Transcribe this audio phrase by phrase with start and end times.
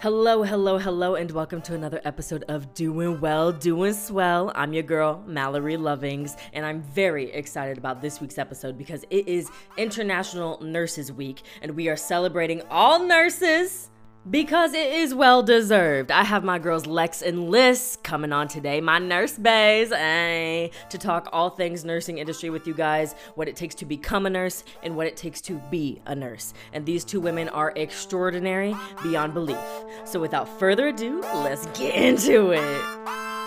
[0.00, 4.50] Hello, hello, hello, and welcome to another episode of Doing Well, Doing Swell.
[4.54, 9.28] I'm your girl, Mallory Lovings, and I'm very excited about this week's episode because it
[9.28, 13.90] is International Nurses Week, and we are celebrating all nurses
[14.28, 16.10] because it is well deserved.
[16.10, 20.98] I have my girls Lex and Lis coming on today, my nurse bays, eh, to
[20.98, 24.64] talk all things nursing industry with you guys, what it takes to become a nurse
[24.82, 26.52] and what it takes to be a nurse.
[26.72, 29.58] And these two women are extraordinary beyond belief.
[30.04, 33.39] So without further ado, let's get into it.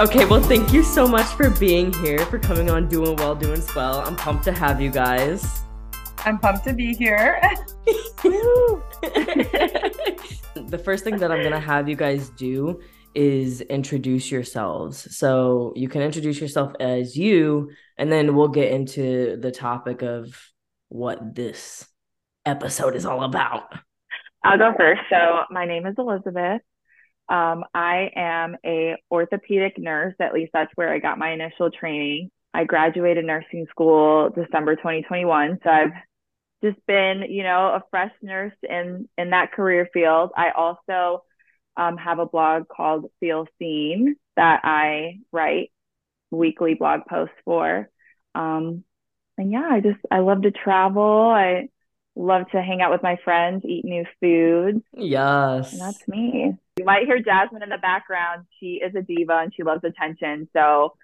[0.00, 3.60] Okay, well, thank you so much for being here, for coming on Doing Well, Doing
[3.60, 4.00] Swell.
[4.00, 5.60] I'm pumped to have you guys.
[6.24, 7.38] I'm pumped to be here.
[10.54, 12.80] the first thing that I'm going to have you guys do
[13.14, 15.14] is introduce yourselves.
[15.14, 20.34] So you can introduce yourself as you, and then we'll get into the topic of
[20.88, 21.86] what this
[22.46, 23.64] episode is all about.
[24.42, 25.02] I'll go first.
[25.10, 26.62] So my name is Elisabeth.
[27.28, 30.14] Um, I am a orthopedic nurse.
[30.20, 32.30] At least that's where I got my initial training.
[32.54, 35.58] I graduated nursing school December 2021.
[35.64, 35.92] So I've
[36.62, 40.30] just been, you know, a fresh nurse in in that career field.
[40.36, 41.24] I also
[41.76, 45.70] um, have a blog called Feel Seen that I write
[46.30, 47.88] weekly blog posts for.
[48.34, 48.84] Um,
[49.38, 51.30] and yeah, I just I love to travel.
[51.30, 51.68] I
[52.14, 54.84] love to hang out with my friends, eat new foods.
[54.94, 55.72] Yes.
[55.72, 56.54] And that's me.
[56.78, 58.46] You might hear Jasmine in the background.
[58.60, 60.48] She is a diva and she loves attention.
[60.52, 60.94] So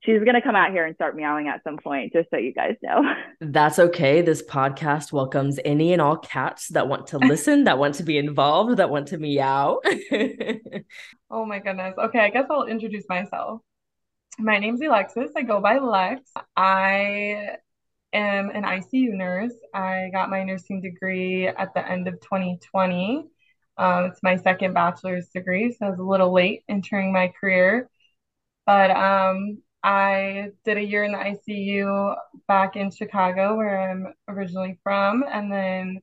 [0.00, 2.52] she's going to come out here and start meowing at some point, just so you
[2.52, 3.02] guys know.
[3.40, 4.22] That's okay.
[4.22, 8.18] This podcast welcomes any and all cats that want to listen, that want to be
[8.18, 9.80] involved, that want to meow.
[11.30, 11.94] oh my goodness.
[11.98, 13.60] Okay, I guess I'll introduce myself.
[14.38, 15.30] My name's Elexis.
[15.36, 16.22] I go by Lex.
[16.56, 17.56] I
[18.12, 19.54] am an ICU nurse.
[19.74, 23.26] I got my nursing degree at the end of 2020.
[23.76, 27.88] Um, it's my second bachelor's degree, so I was a little late entering my career.
[28.66, 32.16] But um, I did a year in the ICU
[32.46, 36.00] back in Chicago, where I'm originally from, and then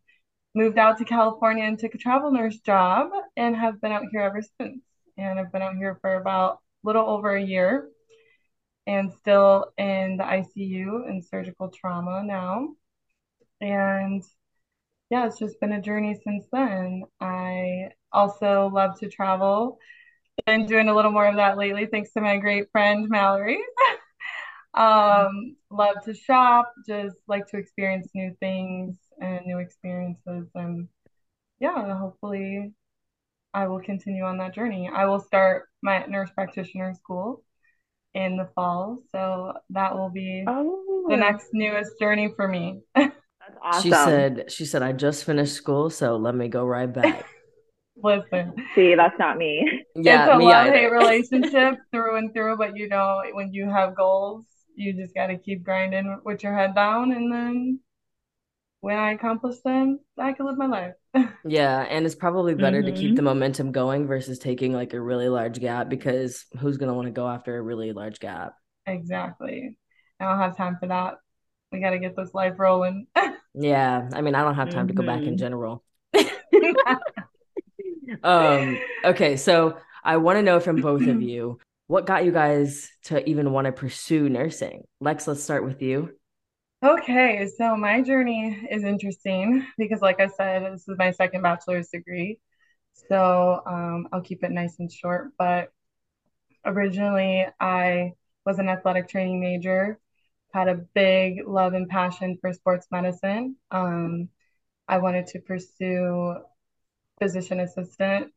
[0.55, 4.21] moved out to California and took a travel nurse job and have been out here
[4.21, 4.81] ever since.
[5.17, 7.89] And I've been out here for about a little over a year
[8.87, 12.69] and still in the ICU and surgical trauma now.
[13.59, 14.23] And
[15.09, 17.03] yeah, it's just been a journey since then.
[17.19, 19.77] I also love to travel.
[20.45, 23.59] Been doing a little more of that lately, thanks to my great friend Mallory.
[24.73, 30.47] um, love to shop, just like to experience new things and new experiences.
[30.55, 30.87] And
[31.59, 32.73] yeah, hopefully
[33.53, 34.89] I will continue on that journey.
[34.93, 37.43] I will start my nurse practitioner school
[38.17, 38.99] in the fall.
[39.11, 41.05] So that will be oh.
[41.07, 42.81] the next newest journey for me.
[42.95, 43.81] awesome.
[43.81, 47.25] She said, she said, I just finished school, so let me go right back.
[48.03, 48.53] Listen.
[48.75, 49.83] See, that's not me.
[49.95, 53.95] Yeah, it's a love hate relationship through and through, but you know, when you have
[53.95, 54.45] goals,
[54.75, 57.11] you just got to keep grinding with your head down.
[57.11, 57.79] And then
[58.81, 60.93] when I accomplish them, I can live my life.
[61.45, 61.81] yeah.
[61.81, 62.93] And it's probably better mm-hmm.
[62.93, 63.25] to keep the mm-hmm.
[63.25, 67.11] momentum going versus taking like a really large gap because who's going to want to
[67.11, 68.53] go after a really large gap?
[68.85, 69.77] Exactly.
[70.19, 71.15] I don't have time for that.
[71.71, 73.07] We got to get this life rolling.
[73.59, 74.97] Yeah, I mean, I don't have time mm-hmm.
[74.97, 75.37] to go back in mm-hmm.
[75.37, 75.83] general.
[78.23, 82.89] um, okay, so I want to know from both of you what got you guys
[83.05, 84.83] to even want to pursue nursing.
[84.99, 86.11] Lex, let's start with you.
[86.83, 91.89] Okay, so my journey is interesting because, like I said, this is my second bachelor's
[91.89, 92.39] degree.
[93.09, 95.31] So um, I'll keep it nice and short.
[95.39, 95.71] But
[96.65, 98.13] originally, I
[98.45, 99.99] was an athletic training major
[100.53, 103.57] had a big love and passion for sports medicine.
[103.71, 104.29] Um,
[104.87, 106.35] I wanted to pursue
[107.21, 108.31] physician assistant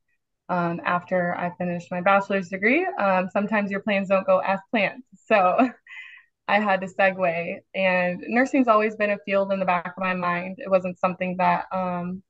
[0.49, 2.85] um, after I finished my bachelor's degree.
[2.87, 5.03] Um, sometimes your plans don't go as planned.
[5.27, 5.59] So
[6.51, 7.59] I had to segue.
[7.75, 10.57] And nursing's always been a field in the back of my mind.
[10.59, 12.23] It wasn't something that um,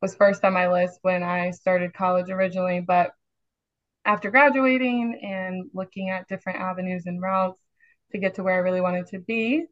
[0.00, 2.80] was first on my list when I started college originally.
[2.80, 3.14] But
[4.04, 7.60] after graduating and looking at different avenues and routes,
[8.12, 9.64] to get to where I really wanted to be,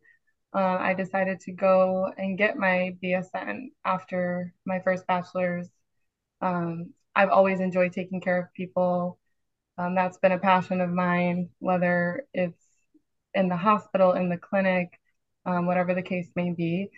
[0.52, 5.68] uh, I decided to go and get my BSN after my first bachelor's.
[6.40, 9.20] Um, I've always enjoyed taking care of people.
[9.78, 12.71] Um, that's been a passion of mine, whether it's
[13.34, 14.98] in the hospital, in the clinic,
[15.46, 16.90] um, whatever the case may be.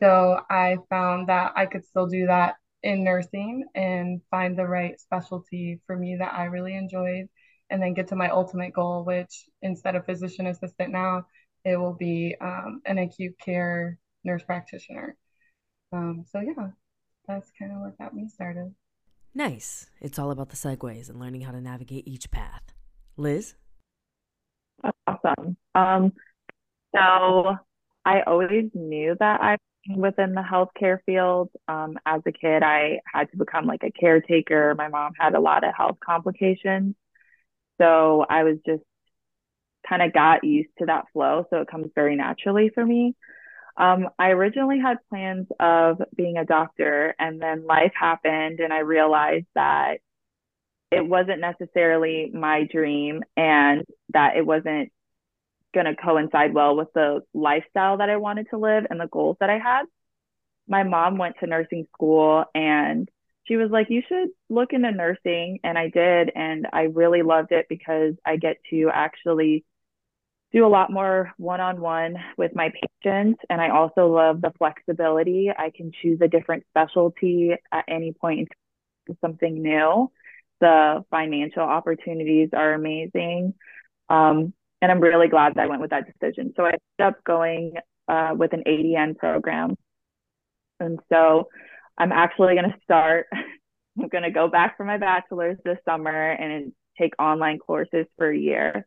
[0.00, 4.98] So I found that I could still do that in nursing and find the right
[4.98, 7.28] specialty for me that I really enjoyed
[7.68, 11.26] and then get to my ultimate goal, which instead of physician assistant now,
[11.64, 15.16] it will be um, an acute care nurse practitioner.
[15.92, 16.68] Um, so yeah,
[17.28, 18.74] that's kind of what got me started.
[19.34, 19.86] Nice.
[20.00, 22.62] It's all about the segues and learning how to navigate each path.
[23.16, 23.54] Lis?
[25.06, 25.56] Awesome.
[25.74, 26.12] Um,
[26.94, 27.56] so
[28.04, 29.56] I always knew that I
[29.96, 31.50] within the healthcare field.
[31.68, 34.74] Um, as a kid, I had to become like a caretaker.
[34.76, 36.94] My mom had a lot of health complications.
[37.80, 38.82] So I was just
[39.88, 41.46] kind of got used to that flow.
[41.50, 43.16] So it comes very naturally for me.
[43.76, 48.80] Um, I originally had plans of being a doctor, and then life happened, and I
[48.80, 50.00] realized that
[50.90, 54.90] it wasn't necessarily my dream and that it wasn't
[55.72, 59.36] going to coincide well with the lifestyle that I wanted to live and the goals
[59.40, 59.84] that I had.
[60.66, 63.08] My mom went to nursing school and
[63.44, 65.60] she was like, You should look into nursing.
[65.64, 66.30] And I did.
[66.34, 69.64] And I really loved it because I get to actually
[70.52, 72.72] do a lot more one on one with my
[73.02, 73.40] patients.
[73.48, 75.50] And I also love the flexibility.
[75.56, 78.48] I can choose a different specialty at any point
[79.20, 80.10] something new.
[80.60, 83.54] The financial opportunities are amazing.
[84.08, 84.52] Um,
[84.82, 86.52] and I'm really glad that I went with that decision.
[86.56, 87.74] So I ended up going
[88.08, 89.76] uh, with an ADN program.
[90.78, 91.48] And so
[91.98, 93.26] I'm actually going to start,
[94.00, 98.30] I'm going to go back for my bachelor's this summer and take online courses for
[98.30, 98.86] a year.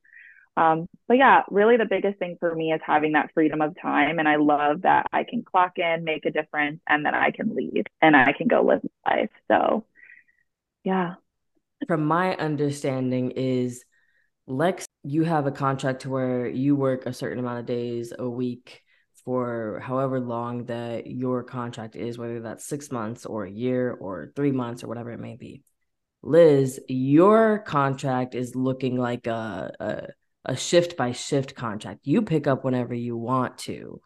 [0.56, 4.20] Um, but yeah, really the biggest thing for me is having that freedom of time.
[4.20, 7.56] And I love that I can clock in, make a difference, and then I can
[7.56, 9.30] leave and I can go live my life.
[9.50, 9.86] So
[10.84, 11.16] yeah.
[11.88, 13.84] From my understanding is
[14.48, 18.30] Lex, you have a contract to where you work a certain amount of days a
[18.30, 18.82] week
[19.26, 24.32] for however long that your contract is, whether that's six months or a year or
[24.36, 25.64] three months or whatever it may be.
[26.22, 30.08] Lis, your contract is looking like a, a
[30.46, 32.02] a shift by shift contract.
[32.04, 34.02] You pick up whenever you want to.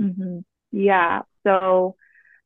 [0.00, 0.38] Mm-hmm.
[0.72, 1.22] Yeah.
[1.44, 1.96] So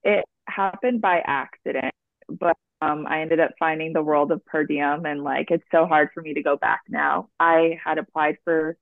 [0.03, 1.93] it happened by accident,
[2.29, 5.87] but um, I ended up finding the world of per diem and like it's so
[5.87, 7.29] hard for me to go back now.
[7.41, 8.77] I had applied for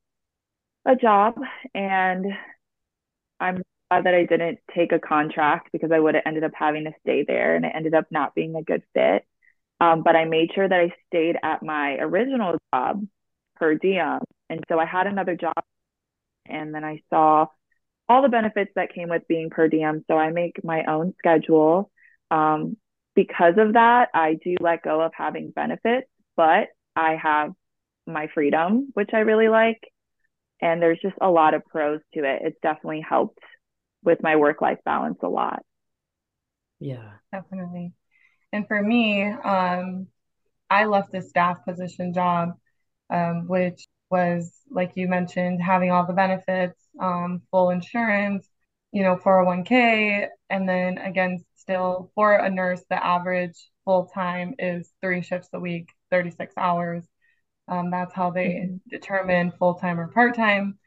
[0.85, 1.35] a job
[1.73, 2.25] and
[3.39, 6.85] I'm glad that I didn't take a contract because I would have ended up having
[6.85, 9.25] to stay there and it ended up not being a good fit.
[9.79, 13.05] Um, but I made sure that I stayed at my original job
[13.55, 14.19] per diem.
[14.49, 15.53] And so I had another job
[16.45, 17.47] and then I saw
[18.09, 20.03] all the benefits that came with being per diem.
[20.07, 21.91] So I make my own schedule.
[22.31, 22.77] Um,
[23.15, 27.51] because of that, I do let go of having benefits, but I have
[28.07, 29.79] my freedom, which I really like.
[30.61, 32.41] And there's just a lot of pros to it.
[32.43, 33.39] It's definitely helped
[34.03, 35.63] with my work life balance a lot.
[36.79, 37.93] Yeah, definitely.
[38.51, 40.07] And for me, um,
[40.69, 42.53] I left the staff position job
[43.09, 48.47] um, which was, like you mentioned, having all the benefits, um, full insurance,
[48.93, 50.27] you know, 401k.
[50.49, 55.59] And then again, still for a nurse, the average full time is three shifts a
[55.59, 57.03] week, 36 hours.
[57.67, 58.75] Um, that's how they mm-hmm.
[58.89, 60.77] determine full time or part time.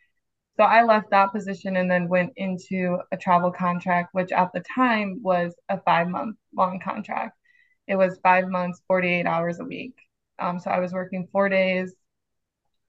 [0.56, 4.62] So I left that position and then went into a travel contract, which at the
[4.74, 7.36] time was a five month long contract.
[7.86, 9.94] It was five months, 48 hours a week.
[10.38, 11.94] Um, so I was working four days,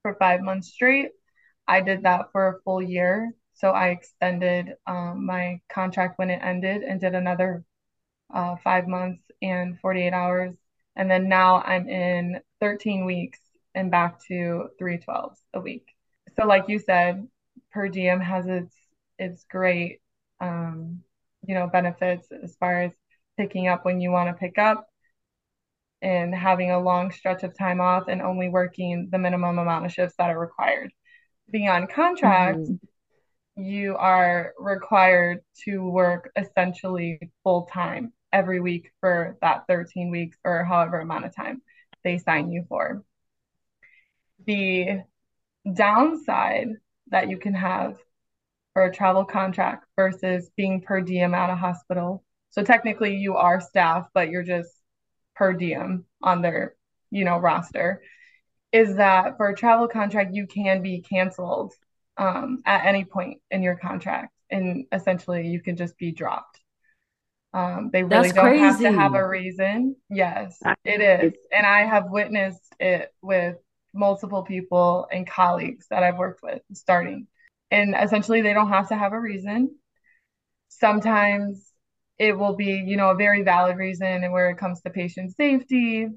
[0.02, 1.10] for five months straight.
[1.68, 3.32] I did that for a full year.
[3.58, 7.64] So I extended um, my contract when it ended and did another
[8.34, 10.56] uh, five months and 48 hours.
[10.96, 13.40] And then now I'm in 13 weeks
[13.74, 15.88] and back to 312s a week.
[16.36, 17.28] So, like you said,
[17.72, 18.76] per diem has its
[19.20, 20.02] its great
[20.40, 21.02] um,
[21.46, 22.92] you know benefits as far as
[23.38, 24.88] picking up when you want to pick up
[26.02, 29.92] and having a long stretch of time off and only working the minimum amount of
[29.92, 30.92] shifts that are required.
[31.50, 32.87] Being on contract, mm-hmm.
[33.58, 40.64] You are required to work essentially full time every week for that 13 weeks or
[40.64, 41.62] however amount of time
[42.04, 43.04] they sign you for.
[44.46, 45.02] The
[45.74, 46.70] downside
[47.10, 47.98] that you can have
[48.74, 52.24] for a travel contract versus being per diem at a hospital.
[52.52, 54.70] So technically you are staff, but you're just
[55.36, 56.76] per diem on their,
[57.10, 58.04] you know, roster,
[58.72, 61.74] is that for a travel contract, you can be canceled
[62.18, 64.34] um, at any point in your contract.
[64.50, 66.60] And essentially, you can just be dropped.
[67.54, 68.64] Um, they really That's don't crazy.
[68.64, 69.96] have to have a reason.
[70.10, 71.34] Yes, it is.
[71.52, 73.56] And I have witnessed it with
[73.94, 77.28] multiple people and colleagues that I've worked with starting.
[77.72, 79.76] And essentially, they don't have to have a reason.
[80.70, 81.66] Sometimes
[82.18, 85.36] it will be, you know, a very valid reason and where it comes to patient
[85.36, 86.08] safety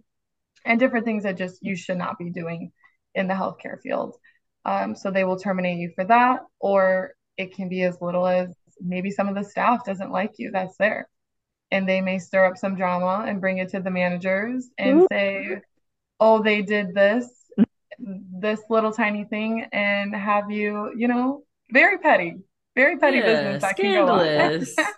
[0.64, 2.73] and different things that just you should not be doing
[3.14, 4.16] in the healthcare field.
[4.64, 8.55] Um, so they will terminate you for that, or it can be as little as
[8.81, 11.09] maybe some of the staff doesn't like you that's there.
[11.71, 15.61] And they may stir up some drama and bring it to the managers and say,
[16.19, 17.26] oh, they did this,
[17.99, 22.37] this little tiny thing, and have you, you know, very petty,
[22.75, 24.75] very petty yeah, business that scandalous.
[24.75, 24.88] can go on.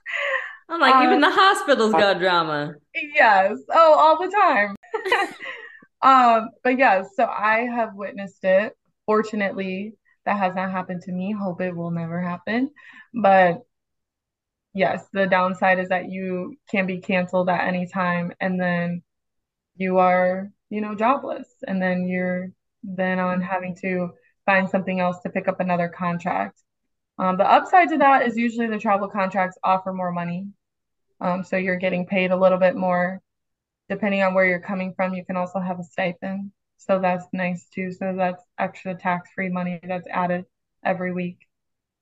[0.68, 2.74] I'm like, um, even the hospital's got drama.
[2.94, 3.58] Yes.
[3.70, 4.76] Oh, all the time.
[6.02, 8.74] um, but yes, so I have witnessed it.
[9.06, 9.94] Fortunately,
[10.24, 11.32] that has not happened to me.
[11.32, 12.70] Hope it will never happen.
[13.14, 13.62] But
[14.74, 19.02] yes, the downside is that you can be canceled at any time and then
[19.76, 21.48] you are, you know, jobless.
[21.66, 22.50] And then you're
[22.82, 24.10] then on having to
[24.46, 26.58] find something else to pick up another contract.
[27.18, 30.46] Um, the upside to that is usually the travel contracts offer more money.
[31.20, 33.20] Um, so you're getting paid a little bit more.
[33.88, 36.52] Depending on where you're coming from, you can also have a stipend.
[36.86, 37.92] So that's nice too.
[37.92, 40.46] So that's extra tax free money that's added
[40.84, 41.46] every week.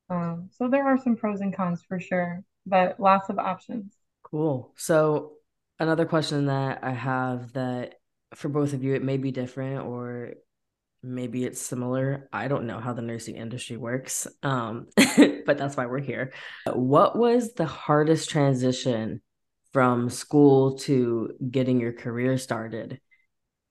[0.09, 3.95] Um, so there are some pros and cons for sure, but lots of options.
[4.23, 4.73] Cool.
[4.77, 5.33] So
[5.79, 7.95] another question that I have that
[8.35, 10.35] for both of you, it may be different or
[11.03, 12.29] maybe it's similar.
[12.33, 16.33] I don't know how the nursing industry works, um, but that's why we're here.
[16.73, 19.23] What was the hardest transition
[19.73, 23.01] from school to getting your career started?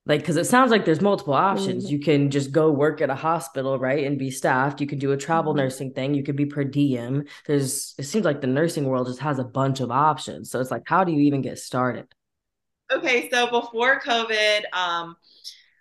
[0.09, 1.85] Like, because it sounds like there's multiple options.
[1.85, 1.93] Mm-hmm.
[1.93, 4.81] You can just go work at a hospital, right, and be staffed.
[4.81, 5.61] You could do a travel mm-hmm.
[5.61, 6.15] nursing thing.
[6.15, 7.25] You could be per diem.
[7.45, 10.49] There's, it seems like the nursing world just has a bunch of options.
[10.49, 12.07] So it's like, how do you even get started?
[12.91, 15.15] Okay, so before COVID, um,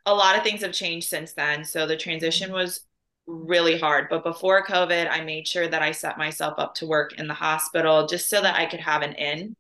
[0.04, 1.64] a lot of things have changed since then.
[1.64, 2.82] So the transition was
[3.26, 4.08] really hard.
[4.10, 7.34] But before COVID, I made sure that I set myself up to work in the
[7.34, 9.56] hospital just so that I could have an in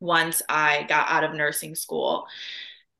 [0.00, 2.26] once I got out of nursing school.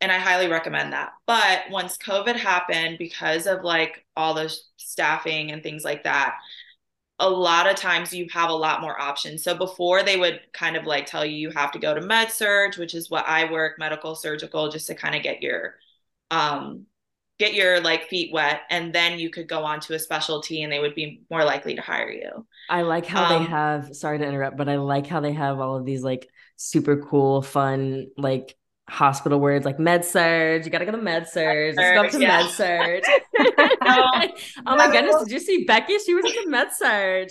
[0.00, 1.12] And I highly recommend that.
[1.26, 6.36] But once COVID happened, because of like all the staffing and things like that,
[7.18, 9.42] a lot of times you have a lot more options.
[9.42, 12.30] So before they would kind of like tell you you have to go to med
[12.30, 15.76] surg, which is what I work, medical surgical, just to kind of get your
[16.30, 16.86] um,
[17.38, 20.72] get your like feet wet and then you could go on to a specialty and
[20.72, 24.18] they would be more likely to hire you i like how um, they have sorry
[24.18, 28.06] to interrupt but i like how they have all of these like super cool fun
[28.16, 28.56] like
[28.88, 30.64] hospital words like med surg.
[30.64, 31.74] You gotta go to med surg.
[31.76, 32.42] Let's go up to yeah.
[32.42, 33.02] med surg.
[34.66, 35.98] oh my goodness, did you see Becky?
[35.98, 37.28] She was at the med surg.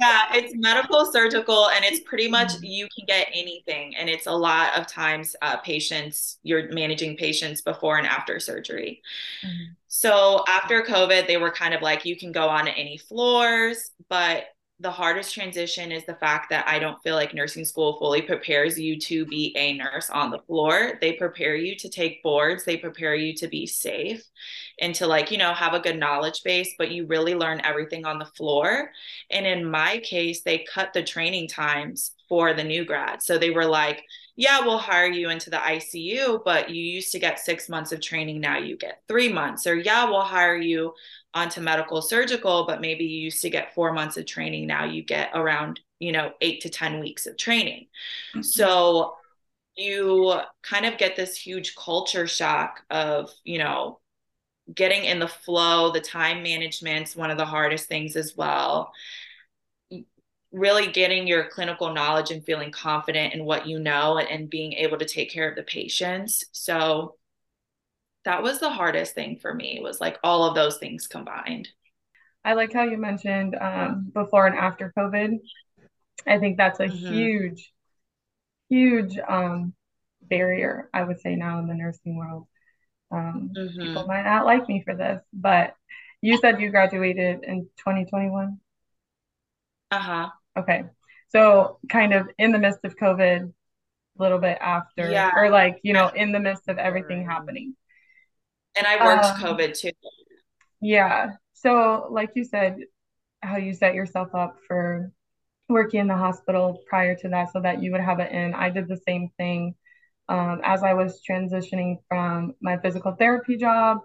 [0.00, 3.96] yeah, it's medical surgical, and it's pretty much you can get anything.
[3.96, 9.02] And it's a lot of times uh, patients, you're managing patients before and after surgery.
[9.44, 9.72] Mm-hmm.
[9.88, 14.46] So after COVID, they were kind of like, you can go on any floors, but
[14.80, 18.78] the hardest transition is the fact that I don't feel like nursing school fully prepares
[18.78, 20.98] you to be a nurse on the floor.
[21.00, 24.24] They prepare you to take boards, they prepare you to be safe
[24.80, 28.04] and to like, you know, have a good knowledge base, but you really learn everything
[28.04, 28.90] on the floor.
[29.30, 33.22] And in my case, they cut the training times for the new grad.
[33.22, 34.02] So they were like,
[34.36, 38.00] yeah, we'll hire you into the ICU, but you used to get six months of
[38.00, 38.40] training.
[38.40, 39.68] Now you get three months.
[39.68, 40.92] Or, yeah, we'll hire you
[41.34, 44.66] onto medical surgical, but maybe you used to get four months of training.
[44.66, 47.88] Now you get around, you know, eight to 10 weeks of training.
[48.30, 48.42] Mm-hmm.
[48.42, 49.16] So
[49.76, 53.98] you kind of get this huge culture shock of, you know,
[54.72, 58.92] getting in the flow, the time management's one of the hardest things as well.
[60.52, 64.72] Really getting your clinical knowledge and feeling confident in what you know and, and being
[64.74, 66.44] able to take care of the patients.
[66.52, 67.16] So
[68.24, 71.68] that was the hardest thing for me was like all of those things combined.
[72.44, 75.38] I like how you mentioned um, before and after covid.
[76.26, 77.12] I think that's a mm-hmm.
[77.12, 77.72] huge
[78.70, 79.74] huge um,
[80.22, 82.46] barrier i would say now in the nursing world.
[83.10, 83.80] Um, mm-hmm.
[83.80, 85.74] people might not like me for this but
[86.20, 88.58] you said you graduated in 2021
[89.90, 90.30] uh-huh.
[90.56, 90.84] Okay.
[91.28, 93.52] So kind of in the midst of covid
[94.18, 95.30] a little bit after yeah.
[95.36, 97.74] or like you know in the midst of everything happening
[98.76, 99.90] and I worked um, COVID too.
[100.80, 101.32] Yeah.
[101.52, 102.76] So, like you said,
[103.42, 105.12] how you set yourself up for
[105.68, 108.54] working in the hospital prior to that so that you would have it in.
[108.54, 109.74] I did the same thing
[110.28, 113.98] um, as I was transitioning from my physical therapy job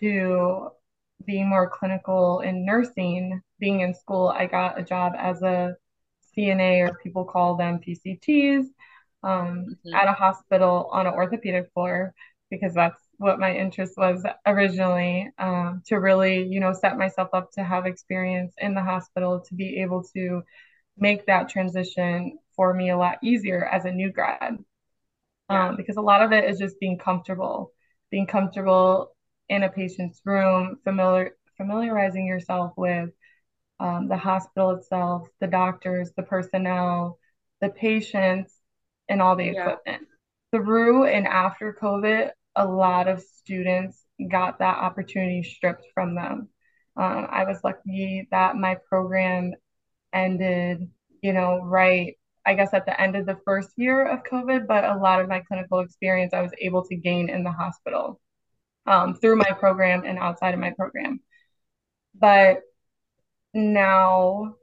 [0.00, 0.68] to
[1.24, 3.40] being more clinical in nursing.
[3.58, 5.76] Being in school, I got a job as a
[6.36, 8.66] CNA, or people call them PCTs,
[9.22, 9.94] um, mm-hmm.
[9.94, 12.12] at a hospital on an orthopedic floor
[12.50, 17.50] because that's what my interest was originally um, to really you know set myself up
[17.52, 20.42] to have experience in the hospital to be able to
[20.96, 24.58] make that transition for me a lot easier as a new grad
[25.50, 25.68] yeah.
[25.68, 27.72] um, because a lot of it is just being comfortable,
[28.10, 29.14] being comfortable
[29.48, 33.10] in a patient's room, familiar familiarizing yourself with
[33.78, 37.18] um, the hospital itself, the doctors, the personnel,
[37.60, 38.54] the patients,
[39.08, 39.60] and all the yeah.
[39.60, 40.08] equipment.
[40.52, 46.48] Through and after COVID, a lot of students got that opportunity stripped from them.
[46.96, 49.52] Um, I was lucky that my program
[50.12, 50.88] ended,
[51.22, 54.84] you know, right, I guess at the end of the first year of COVID, but
[54.84, 58.20] a lot of my clinical experience I was able to gain in the hospital
[58.86, 61.20] um, through my program and outside of my program.
[62.14, 62.60] But
[63.54, 64.54] now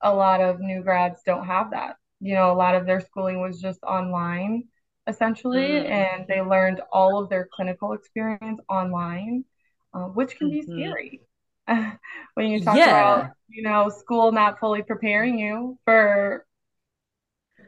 [0.00, 1.96] a lot of new grads don't have that.
[2.20, 4.64] You know, a lot of their schooling was just online
[5.06, 5.88] essentially, mm.
[5.88, 9.44] and they learned all of their clinical experience online,
[9.94, 10.76] uh, which can mm-hmm.
[10.76, 11.20] be scary.
[12.34, 12.88] when you talk yeah.
[12.88, 16.44] about, you know, school not fully preparing you for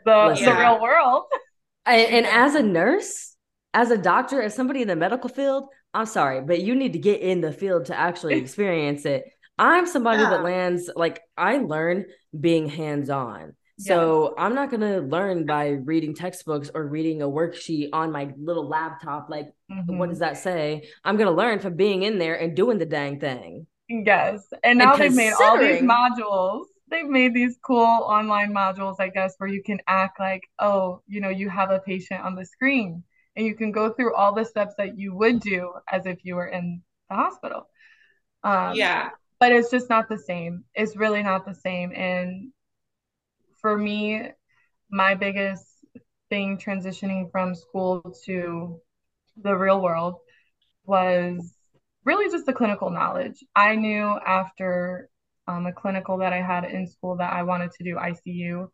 [0.05, 1.25] the, the real world.
[1.87, 3.37] and, and as a nurse,
[3.73, 6.99] as a doctor, as somebody in the medical field, I'm sorry, but you need to
[6.99, 9.25] get in the field to actually experience it.
[9.59, 10.31] I'm somebody yeah.
[10.31, 12.07] that lands like I learn
[12.39, 13.55] being hands on.
[13.79, 14.35] So yes.
[14.39, 19.29] I'm not gonna learn by reading textbooks or reading a worksheet on my little laptop.
[19.29, 19.99] Like, mm-hmm.
[19.99, 20.89] what does that say?
[21.05, 23.67] I'm gonna learn from being in there and doing the dang thing.
[23.89, 26.67] Yes, and now and they've made all these modules.
[26.89, 31.21] They've made these cool online modules, I guess, where you can act like, oh, you
[31.21, 33.03] know, you have a patient on the screen,
[33.35, 36.37] and you can go through all the steps that you would do as if you
[36.37, 37.69] were in the hospital.
[38.45, 40.65] Um, yeah, but it's just not the same.
[40.75, 41.93] It's really not the same.
[41.93, 42.53] And
[43.65, 44.21] for me,
[44.91, 45.65] my biggest
[46.29, 48.79] thing transitioning from school to
[49.43, 50.17] the real world
[50.85, 51.55] was
[52.05, 53.43] really just the clinical knowledge.
[53.57, 55.09] I knew after
[55.49, 58.69] um, a clinical that I had in school that I wanted to do ICU,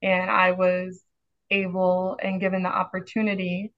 [0.00, 1.02] and I was
[1.50, 3.72] able and given the opportunity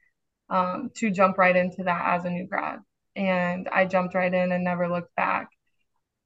[0.50, 2.80] um, to jump right into that as a new grad.
[3.16, 5.48] And I jumped right in and never looked back.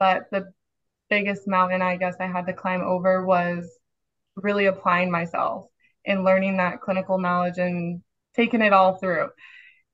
[0.01, 0.53] But the
[1.09, 3.71] biggest mountain I guess I had to climb over was
[4.37, 5.67] really applying myself
[6.05, 8.03] and learning that clinical knowledge and
[8.35, 9.29] taking it all through.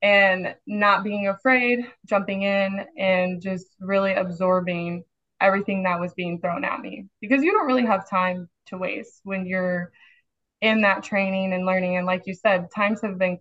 [0.02, 5.05] And not being afraid, jumping in and just really absorbing
[5.40, 7.07] everything that was being thrown at me.
[7.20, 9.92] Because you don't really have time to waste when you're
[10.61, 11.96] in that training and learning.
[11.96, 13.38] And like you said times have been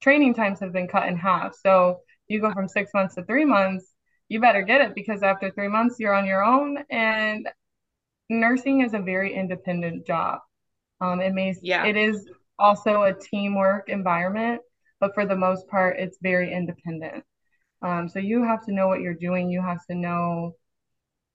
[0.00, 1.56] training times have been cut in half.
[1.56, 3.94] So you go from 6 months to 3 months
[4.28, 7.48] you better get it because after 3 months you're on your own and
[8.28, 10.40] nursing is a very independent job.
[11.00, 11.86] Um, it may yeah.
[11.86, 14.60] it is also a teamwork environment,
[15.00, 17.24] but for the most part, it's very independent.
[17.82, 19.50] Um, so you have to know what you're doing.
[19.50, 20.56] You have to know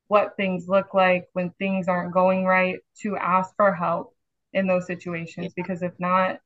[0.07, 4.13] what things look like when things aren't going right to ask for help
[4.51, 5.63] in those situations yeah.
[5.63, 6.39] because if not,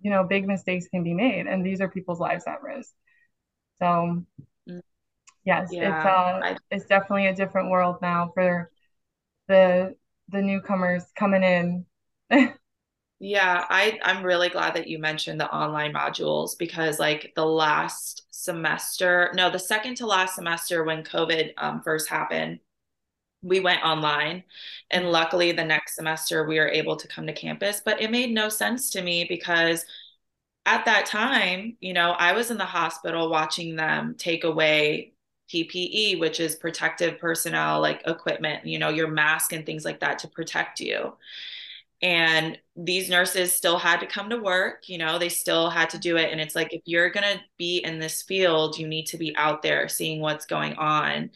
[0.00, 2.90] you know, big mistakes can be made, and these are people's lives at risk.
[3.80, 4.24] So,
[4.68, 4.80] mm.
[5.44, 6.56] yes, yeah, it's uh, I...
[6.70, 8.70] it's definitely a different world now for
[9.52, 9.96] the
[10.28, 11.86] the newcomers coming in.
[13.20, 18.26] yeah, I I'm really glad that you mentioned the online modules because like the last
[18.30, 22.60] semester, no, the second to last semester when COVID um, first happened,
[23.42, 24.44] we went online
[24.90, 28.32] and luckily the next semester we were able to come to campus but it made
[28.32, 29.84] no sense to me because
[30.64, 35.12] at that time you know i was in the hospital watching them take away
[35.52, 40.18] PPE, which is protective personnel, like equipment, you know, your mask and things like that
[40.20, 41.14] to protect you.
[42.00, 45.98] And these nurses still had to come to work, you know, they still had to
[45.98, 46.32] do it.
[46.32, 49.36] And it's like, if you're going to be in this field, you need to be
[49.36, 51.30] out there seeing what's going on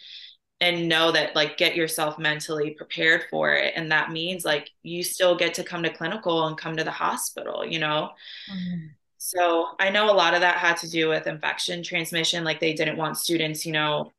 [0.61, 3.75] and know that, like, get yourself mentally prepared for it.
[3.77, 6.91] And that means, like, you still get to come to clinical and come to the
[6.91, 8.11] hospital, you know?
[8.51, 8.87] Mm-hmm.
[9.27, 12.45] So I know a lot of that had to do with infection transmission.
[12.45, 14.13] Like they didn't want students, you know,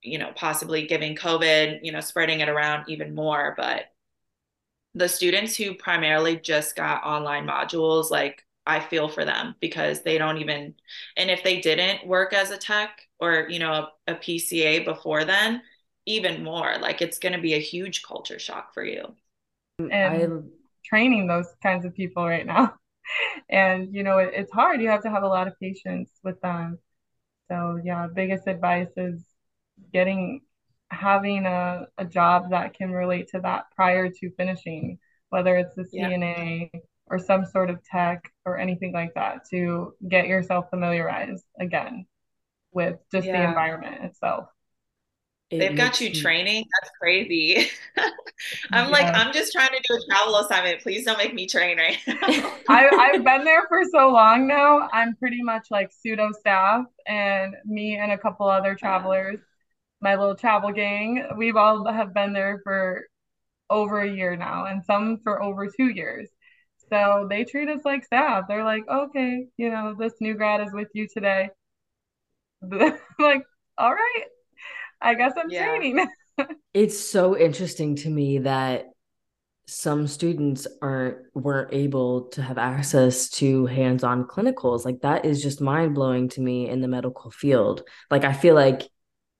[0.00, 3.52] you know, possibly giving COVID, you know, spreading it around even more.
[3.58, 3.92] But
[4.94, 10.16] the students who primarily just got online modules, like I feel for them because they
[10.16, 10.74] don't even,
[11.18, 15.26] and if they didn't work as a tech or, you know, a, a PCA before
[15.26, 15.60] then,
[16.06, 19.14] even more, like it's going to be a huge culture shock for you.
[19.78, 20.26] And I,
[20.86, 22.76] training those kinds of people right now
[23.48, 26.40] and you know it, it's hard you have to have a lot of patience with
[26.40, 26.78] them
[27.50, 29.22] so yeah biggest advice is
[29.92, 30.40] getting
[30.90, 34.98] having a, a job that can relate to that prior to finishing
[35.30, 36.80] whether it's the cna yeah.
[37.06, 42.06] or some sort of tech or anything like that to get yourself familiarized again
[42.72, 43.40] with just yeah.
[43.40, 44.48] the environment itself
[45.50, 46.64] They've got you training.
[46.80, 47.68] That's crazy.
[48.72, 48.90] I'm yeah.
[48.90, 50.80] like, I'm just trying to do a travel assignment.
[50.80, 52.16] Please don't make me train right now.
[52.68, 54.88] I, I've been there for so long now.
[54.92, 59.38] I'm pretty much like pseudo staff, and me and a couple other travelers,
[60.00, 63.06] my little travel gang, we've all have been there for
[63.70, 66.28] over a year now, and some for over two years.
[66.90, 68.44] So they treat us like staff.
[68.48, 71.50] They're like, okay, you know, this new grad is with you today.
[72.62, 73.44] like,
[73.78, 74.24] all right,
[75.00, 75.66] I guess I'm yeah.
[75.66, 76.06] training.
[76.74, 78.86] it's so interesting to me that
[79.66, 84.84] some students aren't weren't able to have access to hands-on clinicals.
[84.84, 87.82] Like that is just mind-blowing to me in the medical field.
[88.10, 88.82] Like i feel like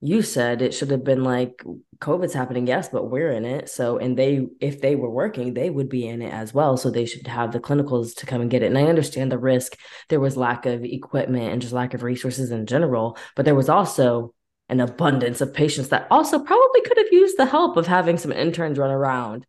[0.01, 1.63] you said it should have been like
[1.99, 3.69] covid's happening yes but we're in it.
[3.69, 6.77] So and they if they were working they would be in it as well.
[6.79, 8.67] So they should have the clinicals to come and get it.
[8.67, 9.77] And i understand the risk.
[10.09, 13.69] There was lack of equipment and just lack of resources in general but there was
[13.69, 14.35] also
[14.69, 18.33] an abundance of patients that also probably could have used the help of having some
[18.33, 19.47] interns run around.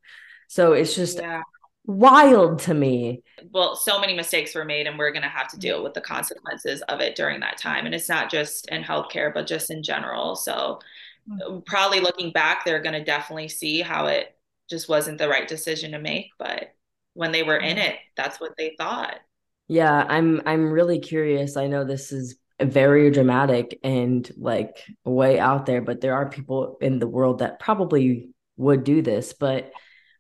[0.48, 1.42] So it's just yeah.
[1.86, 3.24] wild to me.
[3.52, 6.02] Well, so many mistakes were made, and we're going to have to deal with the
[6.02, 7.86] consequences of it during that time.
[7.86, 10.36] And it's not just in healthcare, but just in general.
[10.36, 10.80] So,
[11.30, 11.60] mm-hmm.
[11.66, 14.36] probably looking back, they're going to definitely see how it
[14.70, 16.32] just wasn't the right decision to make.
[16.38, 16.76] But
[17.14, 17.88] when they were in mm-hmm.
[17.88, 19.20] it, that's what they thought.
[19.68, 21.58] Yeah, I'm I'm really curious.
[21.58, 26.78] I know this is very dramatic and like way out there but there are people
[26.80, 29.72] in the world that probably would do this but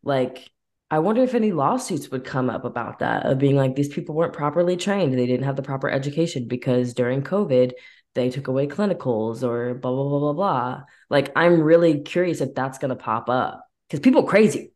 [0.04, 0.50] like
[0.92, 4.16] i wonder if any lawsuits would come up about that of being like these people
[4.16, 5.14] weren't properly trained.
[5.18, 7.72] They didn't have the proper education because during covid
[8.16, 10.84] they took away clinicals or blah blah blah blah blah.
[11.10, 14.74] Like i'm really curious if that's going to pop up because people crazy.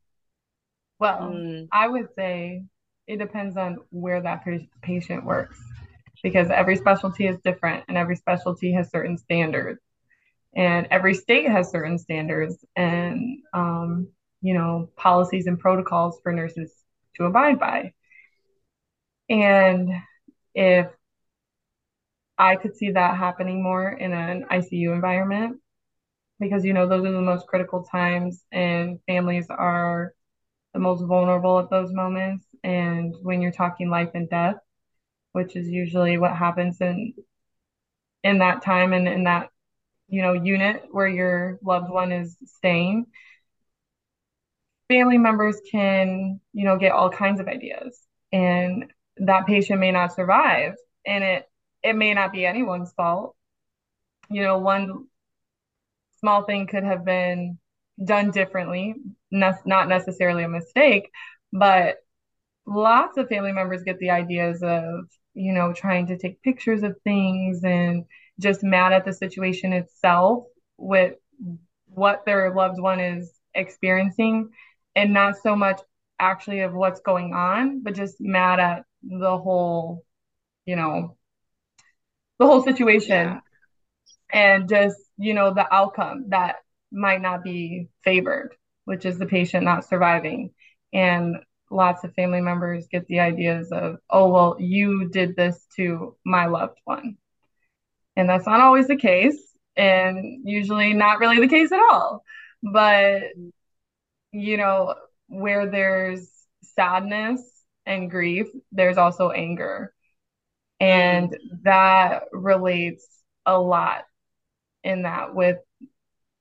[0.97, 1.67] Well mm.
[1.73, 2.63] i would say
[3.05, 4.45] it depends on where that
[4.81, 5.59] patient works
[6.23, 9.79] because every specialty is different and every specialty has certain standards.
[10.55, 14.07] And every state has certain standards and um,
[14.41, 16.73] you know policies and protocols for nurses
[17.15, 17.93] to abide by.
[19.29, 19.89] And
[20.55, 20.87] if
[22.37, 25.59] i could see that happening more in an icu environment
[26.39, 30.13] because you know those are the most critical times and families are
[30.73, 32.45] the most vulnerable at those moments.
[32.63, 34.55] And when you're talking life and death
[35.39, 37.13] which is usually what happens in
[38.25, 39.49] in that time and in that
[40.09, 43.05] you know unit where your loved one is staying.
[44.89, 47.97] Family members can you know get all kinds of ideas
[48.33, 50.73] and that patient may not survive
[51.05, 51.49] and it
[51.83, 53.33] it may not be anyone's fault.
[54.29, 55.07] You know one
[56.19, 57.57] small thing could have been
[58.03, 58.95] done differently
[59.31, 61.09] not necessarily a mistake
[61.53, 61.97] but
[62.65, 66.95] lots of family members get the ideas of you know, trying to take pictures of
[67.03, 68.05] things and
[68.39, 70.45] just mad at the situation itself
[70.77, 71.15] with
[71.87, 74.49] what their loved one is experiencing
[74.95, 75.81] and not so much
[76.19, 80.03] actually of what's going on, but just mad at the whole,
[80.65, 81.15] you know,
[82.39, 83.39] the whole situation yeah.
[84.31, 86.57] and just, you know, the outcome that
[86.91, 90.51] might not be favored, which is the patient not surviving.
[90.93, 91.37] And
[91.69, 96.47] lots of family members get the ideas of, oh, well, you did this to my
[96.47, 97.17] loved one.
[98.15, 99.39] And that's not always the case,
[99.75, 102.23] and usually not really the case at all.
[102.61, 103.23] But,
[104.31, 104.95] you know,
[105.27, 106.27] where there's
[106.63, 107.41] sadness
[107.85, 109.93] and grief, there's also anger.
[110.79, 113.07] And that relates
[113.45, 114.05] a lot
[114.83, 115.57] in that with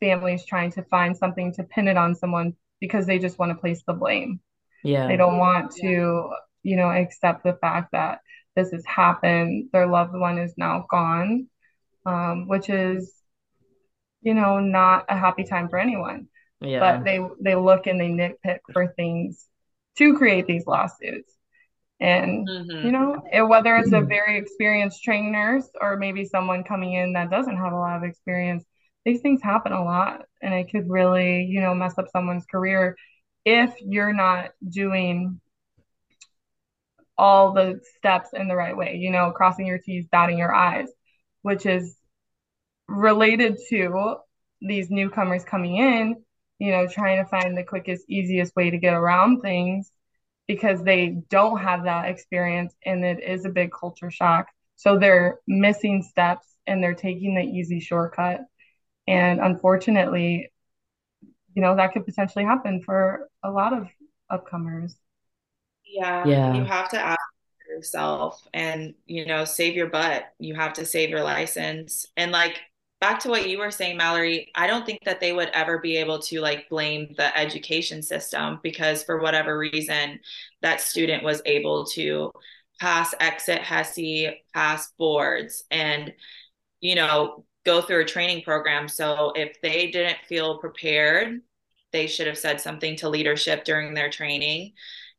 [0.01, 3.59] families trying to find something to pin it on someone because they just want to
[3.59, 4.41] place the blame.
[4.85, 5.07] Yeah.
[5.09, 6.31] They don't want to,
[6.63, 8.21] you know, accept the fact that
[8.57, 9.71] this has happened.
[9.73, 11.49] Their loved one is now gone,
[12.07, 13.13] um, which is,
[14.23, 16.29] you know, not a happy time for anyone.
[16.61, 16.81] Yeah.
[16.81, 19.47] But they they look and they nitpick for things
[19.99, 21.33] to create these lawsuits.
[22.01, 22.87] And mm-hmm.
[22.87, 27.15] you know, it, whether it's a very experienced trained nurse or maybe someone coming in
[27.15, 28.65] that doesn't have a lot of experience,
[29.05, 32.97] these things happen a lot and it could really, you know, mess up someone's career
[33.49, 35.41] if you're not doing
[37.17, 40.89] all the steps in the right way, you know, crossing your T's, dotting your I's,
[41.41, 41.97] which is
[42.89, 44.17] related to
[44.61, 46.17] these newcomers coming in,
[46.59, 49.91] you know, trying to find the quickest, easiest way to get around things
[50.47, 54.47] because they don't have that experience and it is a big culture shock.
[54.77, 58.41] So they're missing steps and they're taking the easy shortcut.
[59.07, 60.53] And unfortunately,
[61.55, 63.89] you know that could potentially happen for a lot of
[64.31, 64.95] upcomers.
[65.85, 66.55] Yeah yeah.
[66.55, 67.19] you have to ask
[67.69, 70.25] yourself and you know save your butt.
[70.39, 72.07] You have to save your license.
[72.17, 72.61] And like
[73.01, 75.97] back to what you were saying, Mallory, I don't think that they would ever be
[75.97, 80.21] able to like blame the education system because for whatever reason,
[80.63, 82.33] that student was able to
[82.81, 86.13] pass exit HESI, pass boards, and
[86.81, 88.89] you know, go through a training program.
[88.89, 91.43] So if they didn't feel prepared,
[91.93, 94.73] they should have said something to leadership during their training.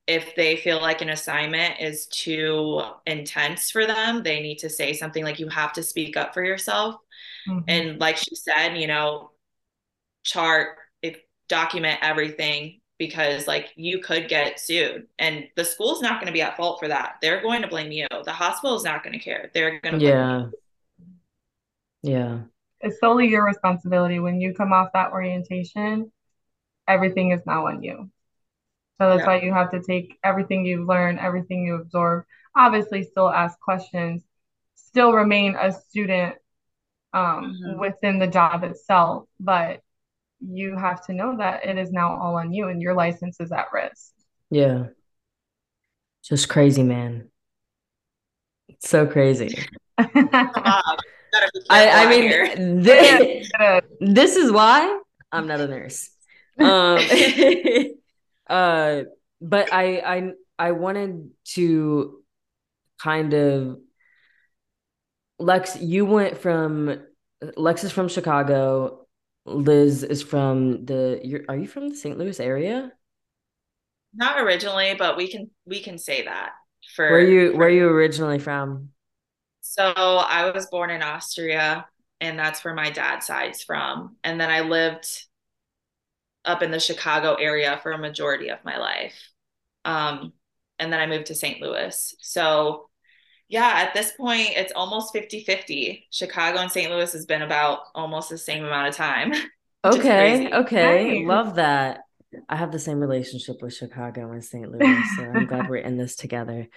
[0.08, 4.94] If they feel like an assignment is too intense for them, they need to say
[4.94, 6.96] something like, you have to speak up for yourself.
[7.48, 7.60] Mm-hmm.
[7.68, 9.30] And like she said, you know,
[10.24, 10.70] chart,
[11.04, 11.18] if
[11.50, 16.42] document everything because like you could get sued and the school's not going to be
[16.42, 17.16] at fault for that.
[17.22, 18.08] They're going to blame you.
[18.26, 19.52] The hospital is not going to care.
[19.54, 20.40] They're going to Yeah.
[20.40, 20.52] You.
[22.02, 22.40] Yeah.
[22.82, 26.12] It's solely your responsibility when you come off that orientation.
[26.88, 28.10] Everything is now on you.
[29.00, 29.28] So that's yeah.
[29.28, 34.24] why you have to take everything you've learned, everything you absorb, obviously still ask questions,
[34.76, 36.36] still remain a student
[37.14, 37.80] um, mm-hmm.
[37.80, 39.82] within the job itself, but
[40.42, 43.52] you have to know that it is now all on you and your license is
[43.52, 44.14] at risk.
[44.50, 44.88] Yeah.
[46.24, 47.30] Just crazy, man.
[48.68, 49.58] It's so crazy.
[51.70, 53.52] I, I mean, this,
[54.00, 55.00] this is why
[55.32, 56.10] I'm not a nurse.
[56.60, 57.00] Um,
[58.50, 59.04] uh,
[59.42, 62.22] but I, I, I wanted to
[63.02, 63.80] kind of
[65.40, 67.00] Lex, you went from
[67.56, 69.06] Lex is from Chicago.
[69.46, 71.22] Lis is from the.
[71.24, 72.18] You're, are you from the St.
[72.18, 72.92] Louis area?
[74.14, 76.52] Not originally, but we can we can say that.
[76.96, 78.90] For where you where you originally from?
[79.70, 81.86] So I was born in Austria,
[82.20, 84.16] and that's where my dad's side's from.
[84.24, 85.08] And then I lived
[86.44, 89.14] up in the Chicago area for a majority of my life.
[89.86, 90.34] Um,
[90.80, 91.62] and then I moved to St.
[91.62, 92.16] Louis.
[92.20, 92.90] So
[93.48, 96.08] yeah, at this point, it's almost 50 50.
[96.10, 96.90] Chicago and St.
[96.90, 99.34] Louis has been about almost the same amount of time.
[99.86, 100.52] Okay.
[100.52, 101.20] Okay.
[101.20, 101.28] Nice.
[101.28, 102.02] Love that.
[102.50, 104.70] I have the same relationship with Chicago and St.
[104.70, 105.04] Louis.
[105.16, 106.68] So I'm glad we're in this together.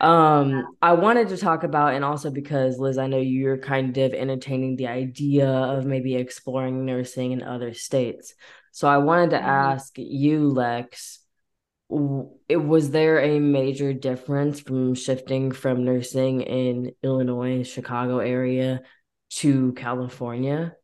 [0.00, 4.12] Um, I wanted to talk about, and also because Lis, I know you're kind of
[4.12, 8.34] entertaining the idea of maybe exploring nursing in other states.
[8.70, 9.48] So I wanted to mm-hmm.
[9.48, 11.18] ask you, Lex,
[12.48, 18.82] it was there a major difference from shifting from nursing in Illinois, Chicago area
[19.30, 20.76] to California?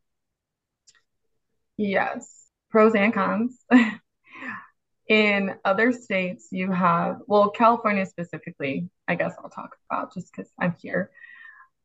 [1.76, 3.58] Yes, pros and cons.
[5.08, 10.50] in other states, you have, well, California specifically, I guess I'll talk about just because
[10.58, 11.10] I'm here.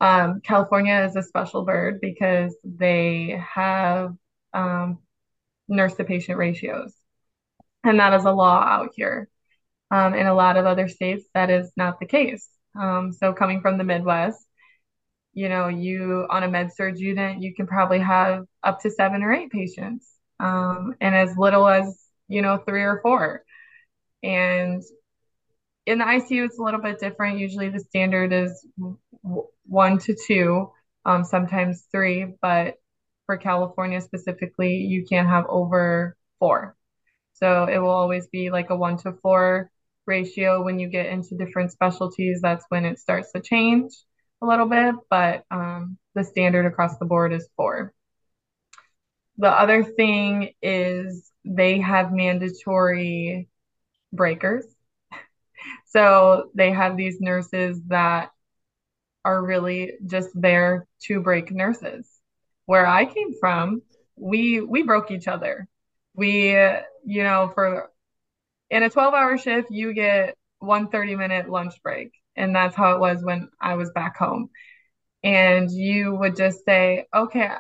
[0.02, 4.16] Um, California is a special bird because they have
[4.54, 5.00] um,
[5.68, 6.94] nurse to patient ratios
[7.84, 9.30] and that is a law out here.
[9.92, 12.48] Um, in a lot of other states, that is not the case.
[12.80, 14.46] Um, so coming from the Midwest,
[15.34, 19.24] you know, you on a med surg unit, you can probably have up to seven
[19.24, 20.08] or eight patients,
[20.40, 23.44] um, and as little as you know three or four.
[24.22, 24.84] And
[25.90, 27.40] in the ICU, it's a little bit different.
[27.40, 28.66] Usually, the standard is
[29.66, 30.72] one to two,
[31.04, 32.76] um, sometimes three, but
[33.26, 36.76] for California specifically, you can't have over four.
[37.34, 39.72] So it will always be like a one to four
[40.06, 40.64] ratio.
[40.64, 43.92] When you get into different specialties, that's when it starts to change
[44.44, 47.94] a little bit, but um, the standard across the board is four.
[49.38, 53.50] The other thing is they have mandatory
[54.14, 54.66] breakers.
[55.90, 58.32] So they have these nurses that
[59.26, 62.08] are really just there to break nurses.
[62.66, 63.82] Where I came from,
[64.16, 65.68] we we broke each other.
[66.14, 66.52] We
[67.06, 67.90] you know for
[68.70, 72.12] in a 12 hour shift you get one 30 minute lunch break.
[72.36, 74.50] And that's how it was when i was back home.
[75.24, 77.52] And you would just say okay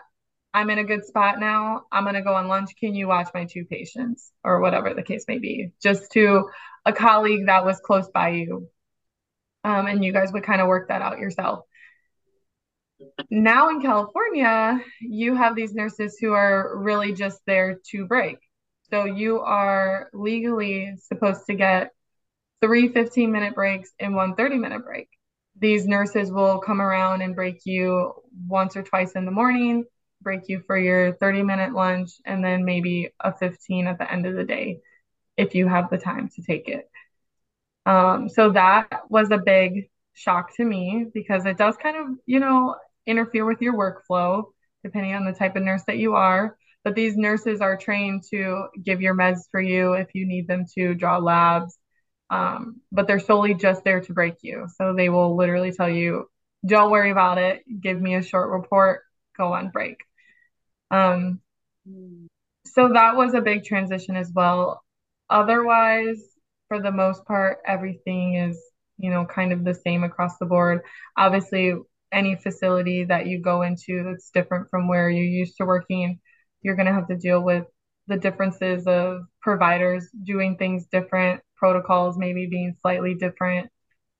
[0.53, 1.83] i'm in a good spot now.
[1.91, 2.71] I'm going to go on lunch.
[2.79, 5.71] Can you watch my two patients or whatever the case may be?
[5.81, 6.49] Just to
[6.85, 8.67] a colleague that was close by you.
[9.63, 11.65] Um, and you guys would kind of work that out yourself.
[13.29, 18.37] Now in California, you have these nurses who are really just there to break.
[18.89, 21.91] So you are legally supposed to get
[22.61, 25.07] three 15 minute breaks and one 30 minute break.
[25.59, 28.13] These nurses will come around and break you
[28.47, 29.85] once or twice in the morning,
[30.21, 34.25] break you for your 30 minute lunch, and then maybe a 15 at the end
[34.25, 34.79] of the day
[35.37, 36.89] if you have the time to take it.
[37.85, 42.39] Um, so that was a big shock to me because it does kind of, you
[42.39, 42.75] know,
[43.07, 44.45] interfere with your workflow,
[44.83, 46.57] depending on the type of nurse that you are.
[46.83, 50.65] But these nurses are trained to give your meds for you if you need them
[50.75, 51.77] to draw labs.
[52.29, 54.67] Um, but they're solely just there to break you.
[54.75, 56.29] So they will literally tell you,
[56.65, 57.63] don't worry about it.
[57.81, 59.01] Give me a short report,
[59.37, 59.97] go on break.
[60.91, 61.41] Um,
[62.65, 64.83] so that was a big transition as well.
[65.29, 66.21] Otherwise,
[66.67, 68.59] for the most part, everything is,
[68.97, 70.81] you know, kind of the same across the board.
[71.17, 71.73] Obviously,
[72.11, 76.19] any facility that you go into that's different from where you're used to working,
[76.61, 77.65] you're going to have to deal with
[78.07, 83.69] the differences of providers doing things different, protocols maybe being slightly different,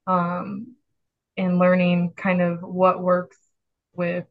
[0.06, 0.76] um,
[1.38, 3.38] and learning kind of what works
[3.94, 4.26] with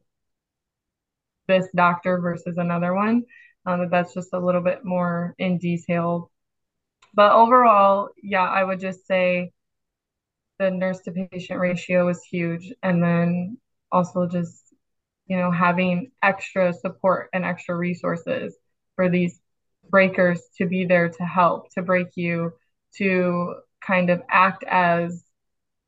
[1.49, 3.23] this doctor versus another one.
[3.65, 6.31] Um, that's just a little bit more in detail.
[7.13, 9.51] But overall, yeah, I would just say
[10.59, 12.71] the nurse to patient ratio is huge.
[12.83, 13.57] And then
[13.91, 14.63] also just,
[15.27, 18.55] you know, having extra support and extra resources
[18.95, 19.39] for these
[19.89, 22.53] breakers to be there to help, to break you,
[22.97, 25.23] to kind of act as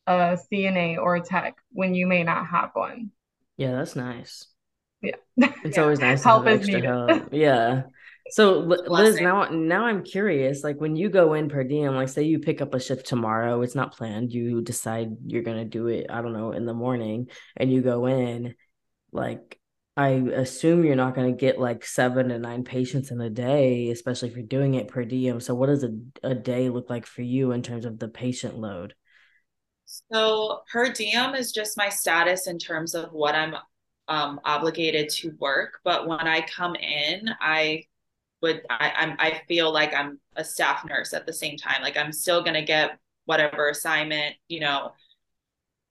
[0.08, 3.12] a CNA or a tech when you may not have one.
[3.58, 4.48] Yeah, that's nice.
[5.02, 5.16] Yeah.
[5.64, 6.86] It's always nice to Help is needed.
[6.86, 7.30] help.
[7.32, 7.84] Yeah.
[8.30, 12.24] So Lis, now now I'm curious, like when you go in per diem, like say
[12.24, 16.06] you pick up a shift tomorrow, it's not planned, you decide you're gonna do it,
[16.10, 18.56] I don't know, in the morning, and you go in,
[19.12, 19.60] like
[19.98, 24.30] I assume you're not gonna get like seven to nine patients in a day, especially
[24.30, 25.42] if you're doing it per diem.
[25.42, 25.92] So what does a,
[26.24, 28.94] a day look like for you in terms of the patient load?
[30.10, 33.56] So per diem is just my status in terms of what I'm
[34.12, 35.80] um, obligated to work.
[35.86, 37.86] But when I come in, I
[38.42, 41.82] would I, I'm I feel like I'm a staff nurse at the same time.
[41.82, 44.92] Like I'm still gonna get whatever assignment, you know.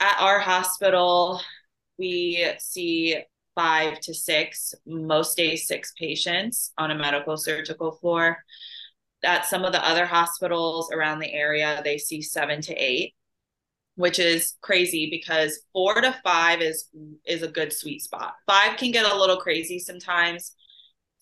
[0.00, 1.40] At our hospital,
[1.98, 3.22] we see
[3.54, 8.44] five to six, most days six patients on a medical surgical floor.
[9.24, 13.14] At some of the other hospitals around the area, they see seven to eight
[14.00, 16.88] which is crazy because four to five is
[17.24, 18.34] is a good sweet spot.
[18.46, 20.54] Five can get a little crazy sometimes.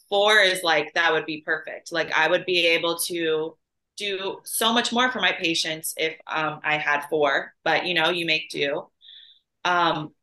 [0.08, 1.92] Four is like that would be perfect.
[1.92, 3.56] Like I would be able to
[3.96, 8.10] do so much more for my patients if um, I had four, but you know,
[8.10, 8.86] you make do.
[9.64, 10.14] Um,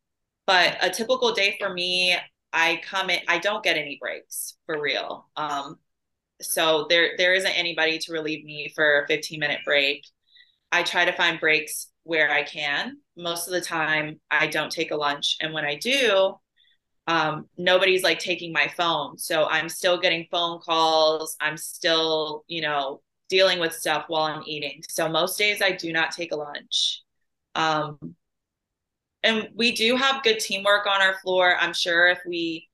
[0.48, 2.16] but a typical day for me,
[2.54, 5.30] I come in, I don't get any breaks for real.
[5.36, 5.78] Um,
[6.42, 10.06] so there there isn't anybody to relieve me for a 15 minute break.
[10.72, 12.98] I try to find breaks where I can.
[13.18, 15.38] Most of the time, I don't take a lunch.
[15.42, 16.36] And when I do,
[17.08, 19.18] um, nobody's like taking my phone.
[19.18, 21.36] So I'm still getting phone calls.
[21.42, 24.82] I'm still, you know, dealing with stuff while I'm eating.
[24.88, 27.02] So most days I do not take a lunch.
[27.56, 27.98] Um,
[29.24, 31.56] and we do have good teamwork on our floor.
[31.60, 32.70] I'm sure if we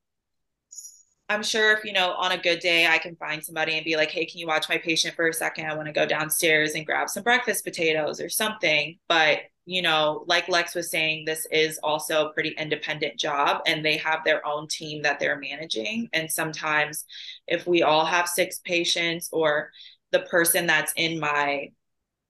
[1.31, 3.95] I'm sure if, you know, on a good day, I can find somebody and be
[3.95, 5.65] like, hey, can you watch my patient for a second?
[5.65, 8.97] I want to go downstairs and grab some breakfast potatoes or something.
[9.07, 13.83] But, you know, like Lex was saying, this is also a pretty independent job and
[13.83, 16.09] they have their own team that they're managing.
[16.11, 17.05] And sometimes
[17.47, 19.69] if we all have six patients or
[20.11, 21.69] the person that's in my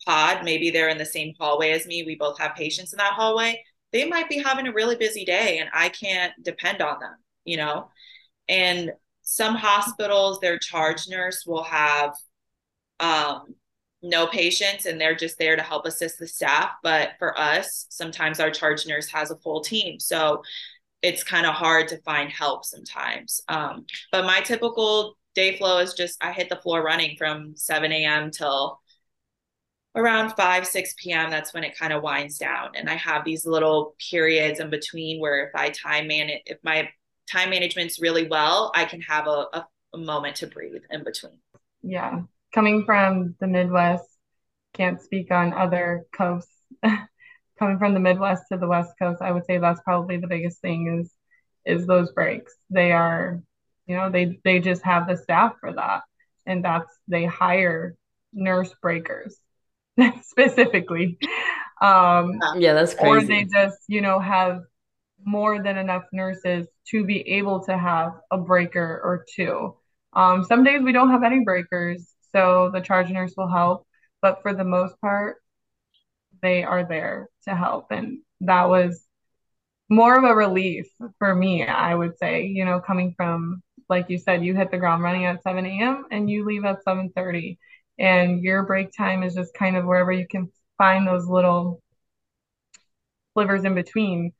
[0.05, 3.13] pod, maybe they're in the same hallway as me, we both have patients in that
[3.13, 7.15] hallway, they might be having a really busy day and I can't depend on them,
[7.45, 7.89] you know?
[8.49, 12.13] And some hospitals, their charge nurse will have
[12.99, 13.55] um,
[14.01, 16.71] no patients and they're just there to help assist the staff.
[16.83, 19.99] But for us, sometimes our charge nurse has a full team.
[19.99, 20.41] So
[21.01, 23.41] it's kind of hard to find help sometimes.
[23.47, 27.91] Um, but my typical day flow is just I hit the floor running from 7
[27.91, 28.31] a.m.
[28.31, 28.79] till
[29.95, 33.45] around 5 6 p.m that's when it kind of winds down and i have these
[33.45, 36.87] little periods in between where if i time man it if my
[37.29, 41.37] time management's really well, I can have a, a, a moment to breathe in between.
[41.81, 42.21] Yeah.
[42.53, 44.05] Coming from the Midwest,
[44.73, 46.51] can't speak on other coasts.
[47.59, 50.61] Coming from the Midwest to the West Coast, I would say that's probably the biggest
[50.61, 51.11] thing is
[51.63, 52.53] is those breaks.
[52.71, 53.39] They are,
[53.85, 56.01] you know, they they just have the staff for that.
[56.47, 57.95] And that's they hire
[58.33, 59.37] nurse breakers
[60.23, 61.19] specifically.
[61.81, 63.07] Um, Yeah, that's crazy.
[63.09, 64.61] or they just, you know, have
[65.25, 69.75] more than enough nurses to be able to have a breaker or two.
[70.13, 73.85] Um, some days we don't have any breakers, so the charge nurse will help,
[74.21, 75.37] but for the most part,
[76.41, 77.87] they are there to help.
[77.91, 79.05] And that was
[79.89, 80.87] more of a relief
[81.19, 84.77] for me, I would say, you know, coming from, like you said, you hit the
[84.77, 86.05] ground running at 7 a.m.
[86.11, 87.57] and you leave at 7:30.
[87.99, 91.81] And your break time is just kind of wherever you can find those little
[93.33, 94.33] slivers in between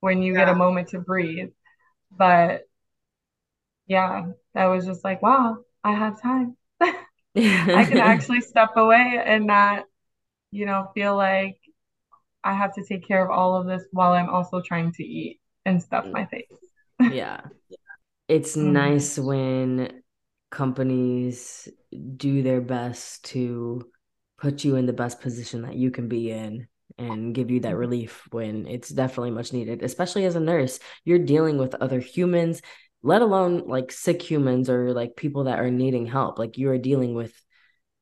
[0.00, 1.50] when you get a moment to breathe.
[2.10, 2.62] But
[3.86, 6.56] yeah, that was just like, wow, I have time.
[6.80, 6.94] I
[7.34, 9.84] can actually step away and not,
[10.50, 11.58] you know, feel like
[12.42, 15.40] I have to take care of all of this while I'm also trying to eat
[15.64, 16.46] and stuff my face.
[17.00, 17.42] Yeah.
[18.28, 18.72] it's mm.
[18.72, 20.02] nice when
[20.50, 21.68] companies
[22.16, 23.86] do their best to
[24.38, 26.68] put you in the best position that you can be in
[26.98, 27.78] and give you that mm-hmm.
[27.78, 30.78] relief when it's definitely much needed especially as a nurse.
[31.04, 32.62] You're dealing with other humans
[33.02, 36.40] let alone like sick humans or like people that are needing help.
[36.40, 37.32] Like you are dealing with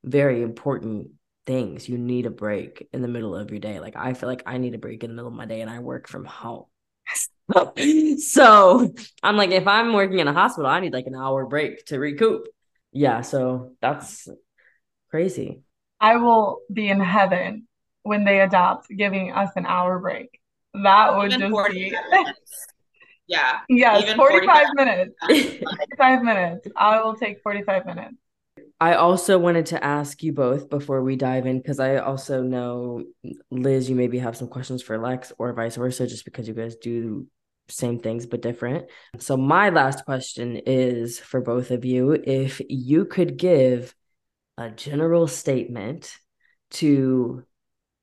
[0.02, 1.08] very important
[1.44, 1.88] things.
[1.88, 3.80] You need a break in the middle of your day.
[3.80, 5.70] Like i feel like i need a break in the middle of my day and
[5.70, 6.64] i work from home.
[8.18, 11.84] So i'm like if i'm working in a hospital i need like an hour break
[11.86, 12.48] to recoup.
[12.90, 14.26] Yeah so that's
[15.10, 15.60] crazy.
[16.00, 17.68] I will be in heaven
[18.04, 20.40] when they adopt giving us an hour break.
[20.74, 21.96] That would Even just be
[23.26, 23.60] yeah.
[23.68, 25.14] Yes 45, 45 minutes.
[25.26, 26.68] 45 minutes.
[26.76, 28.14] I will take 45 minutes.
[28.80, 33.04] I also wanted to ask you both before we dive in, because I also know,
[33.50, 36.76] Lis, you maybe have some questions for Lex or vice versa, just because you guys
[36.76, 37.26] do
[37.68, 38.90] same things but different.
[39.18, 42.12] So, my last question is for both of you.
[42.12, 43.94] If you could give
[44.58, 46.14] a general statement
[46.72, 47.44] to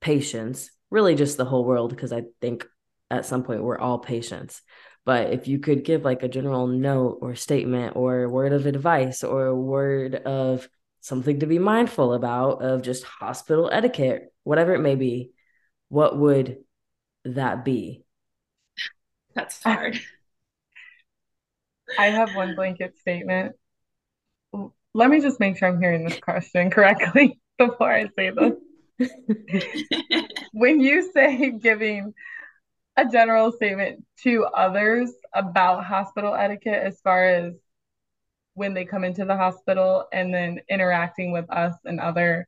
[0.02, 2.68] patients, really just the whole world, because I think
[3.10, 4.62] at some point we're all patients.
[5.06, 9.24] But if you could give like a general note or statement or word of advice
[9.24, 10.68] or a word of
[11.00, 15.32] something to be mindful about of just hospital etiquette, whatever it may be,
[15.90, 16.58] what would
[17.26, 18.04] that be?
[19.34, 20.00] That's hard.
[21.98, 23.56] I have one blanket statement.
[24.94, 28.54] Let me just make sure I'm hearing this question correctly before I say this.
[30.54, 32.14] when you say giving
[32.98, 37.54] a general statement to others about hospital etiquette as far as
[38.54, 42.48] when they come into the hospital and then interacting with us and other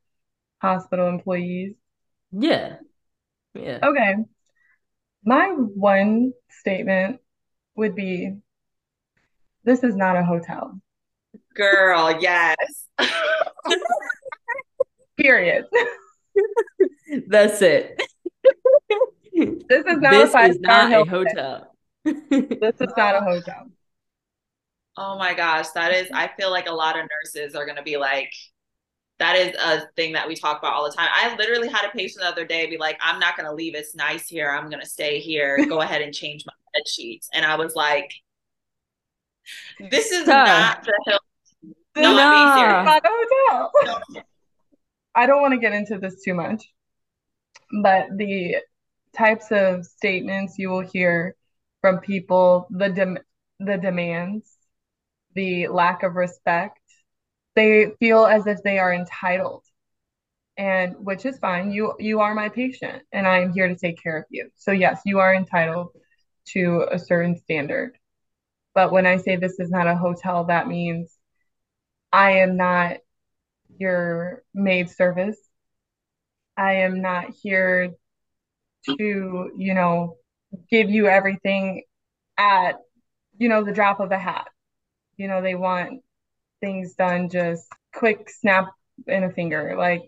[0.60, 1.74] hospital employees?
[2.32, 2.76] Yeah.
[3.54, 3.78] Yeah.
[3.82, 4.16] Okay.
[5.24, 7.20] My one statement
[7.76, 8.34] would be
[9.64, 10.78] this is not a hotel.
[11.54, 12.56] Girl, yes.
[15.16, 15.64] Period.
[17.28, 18.00] That's it.
[19.34, 21.74] This is not this a five star hotel.
[22.04, 23.66] this is not a hotel.
[24.96, 26.08] Oh my gosh, that is.
[26.12, 28.32] I feel like a lot of nurses are going to be like,
[29.18, 31.08] that is a thing that we talk about all the time.
[31.12, 33.74] I literally had a patient the other day be like, I'm not going to leave.
[33.74, 34.50] It's nice here.
[34.50, 35.64] I'm going to stay here.
[35.66, 37.28] Go ahead and change my bed sheets.
[37.32, 38.12] And I was like,
[39.90, 41.18] this is not the hill.
[41.96, 42.82] No, no.
[42.82, 44.24] not a hotel.
[45.14, 46.64] I don't want to get into this too much,
[47.82, 48.56] but the
[49.16, 51.36] types of statements you will hear
[51.80, 53.18] from people, the dem-
[53.60, 54.50] the demands,
[55.34, 56.80] the lack of respect,
[57.56, 59.64] they feel as if they are entitled.
[60.56, 61.72] And which is fine.
[61.72, 64.50] You you are my patient and I am here to take care of you.
[64.56, 65.88] So yes, you are entitled
[66.52, 67.98] to a certain standard.
[68.74, 71.18] But when I say this is not a hotel, that means
[72.12, 72.98] I am not
[73.78, 75.38] your maid service.
[76.56, 77.94] I am not here
[78.86, 80.16] to, you know,
[80.70, 81.82] give you everything
[82.38, 82.76] at,
[83.38, 84.48] you know, the drop of a hat.
[85.16, 86.02] You know, they want
[86.60, 88.68] things done just quick snap
[89.06, 89.74] in a finger.
[89.76, 90.02] Like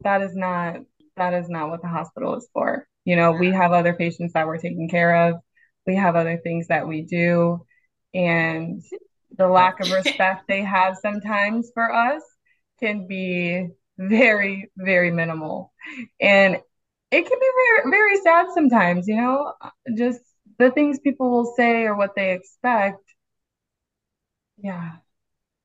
[0.00, 0.76] that is not
[1.16, 2.86] that is not what the hospital is for.
[3.04, 5.40] You know, we have other patients that we're taking care of.
[5.86, 7.64] We have other things that we do.
[8.14, 8.82] And
[9.36, 12.22] the lack of respect they have sometimes for us
[12.82, 13.68] can be
[13.98, 15.72] very, very minimal.
[16.20, 16.56] And
[17.10, 17.50] it can be
[17.82, 19.52] very, very sad sometimes, you know,
[19.96, 20.20] just
[20.58, 23.02] the things people will say or what they expect.
[24.58, 24.96] Yeah.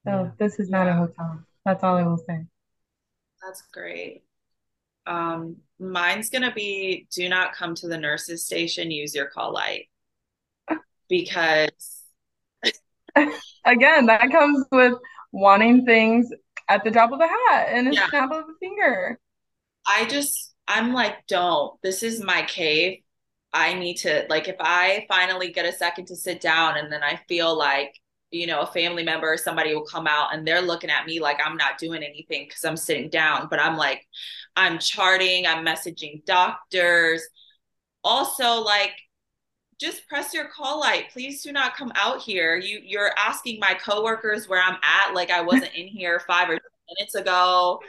[0.05, 0.31] So yeah.
[0.37, 0.95] this is not yeah.
[0.95, 1.39] a hotel.
[1.65, 2.45] That's all I will say.
[3.43, 4.23] That's great.
[5.07, 9.87] Um, mine's gonna be do not come to the nurses station, use your call light.
[11.07, 12.01] Because
[13.65, 14.93] again, that comes with
[15.31, 16.29] wanting things
[16.67, 18.07] at the drop of a hat and a yeah.
[18.09, 19.19] snap of a finger.
[19.87, 21.79] I just I'm like, don't.
[21.83, 22.99] This is my cave.
[23.53, 27.03] I need to like if I finally get a second to sit down and then
[27.03, 27.93] I feel like
[28.31, 31.21] you know a family member or somebody will come out and they're looking at me
[31.21, 34.05] like I'm not doing anything cuz I'm sitting down but I'm like
[34.57, 37.25] I'm charting I'm messaging doctors
[38.03, 38.93] also like
[39.79, 43.73] just press your call light please do not come out here you you're asking my
[43.73, 46.59] coworkers where I'm at like I wasn't in here 5 or 10
[46.97, 47.79] minutes ago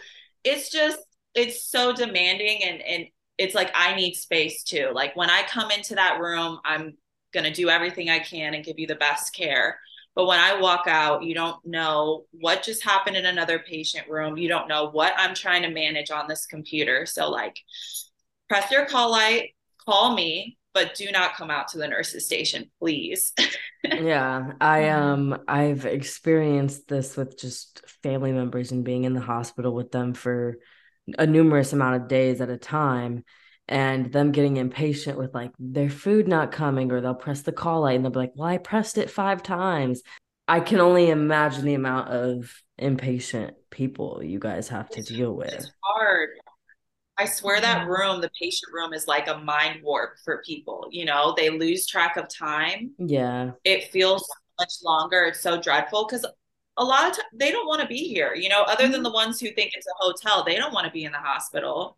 [0.44, 0.98] it's just
[1.34, 3.06] it's so demanding and and
[3.38, 4.90] it's like I need space too.
[4.94, 6.96] Like when I come into that room, I'm
[7.32, 9.78] going to do everything I can and give you the best care.
[10.14, 14.38] But when I walk out, you don't know what just happened in another patient room.
[14.38, 17.04] You don't know what I'm trying to manage on this computer.
[17.04, 17.58] So like
[18.48, 19.50] press your call light,
[19.84, 23.32] call me, but do not come out to the nurses station, please.
[23.82, 29.72] yeah, I um I've experienced this with just family members and being in the hospital
[29.72, 30.58] with them for
[31.18, 33.24] a numerous amount of days at a time
[33.66, 37.80] and them getting impatient with like their food not coming or they'll press the call
[37.80, 40.02] light and they'll be like, "Well, I pressed it 5 times."
[40.46, 45.54] I can only imagine the amount of impatient people you guys have to deal with.
[45.54, 46.28] It's hard.
[47.18, 50.88] I swear that room, the patient room, is like a mind warp for people.
[50.90, 52.92] You know, they lose track of time.
[52.98, 53.52] Yeah.
[53.64, 55.24] It feels much longer.
[55.24, 56.26] It's so dreadful because
[56.76, 58.34] a lot of times they don't want to be here.
[58.34, 59.04] You know, other than mm-hmm.
[59.04, 61.96] the ones who think it's a hotel, they don't want to be in the hospital.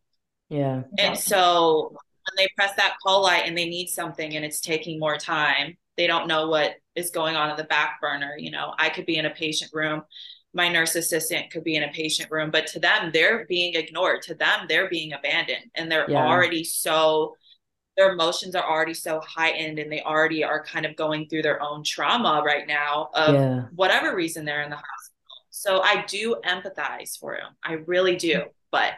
[0.48, 0.82] Yeah.
[0.98, 4.98] And so when they press that call light and they need something and it's taking
[4.98, 8.36] more time, they don't know what is going on in the back burner.
[8.38, 10.02] You know, I could be in a patient room
[10.54, 14.22] my nurse assistant could be in a patient room but to them they're being ignored.
[14.22, 16.26] To them they're being abandoned and they're yeah.
[16.26, 17.36] already so
[17.96, 21.60] their emotions are already so heightened and they already are kind of going through their
[21.62, 23.62] own trauma right now of yeah.
[23.74, 25.24] whatever reason they're in the hospital.
[25.50, 28.92] So i do empathize for them i really do but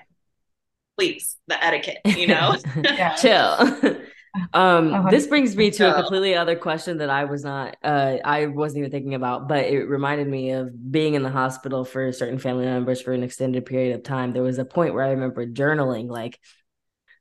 [0.98, 2.56] please the etiquette you know?
[3.20, 4.00] Chill
[4.52, 5.10] um uh-huh.
[5.10, 8.78] this brings me to a completely other question that i was not uh i wasn't
[8.78, 12.64] even thinking about but it reminded me of being in the hospital for certain family
[12.64, 16.08] members for an extended period of time there was a point where i remember journaling
[16.08, 16.38] like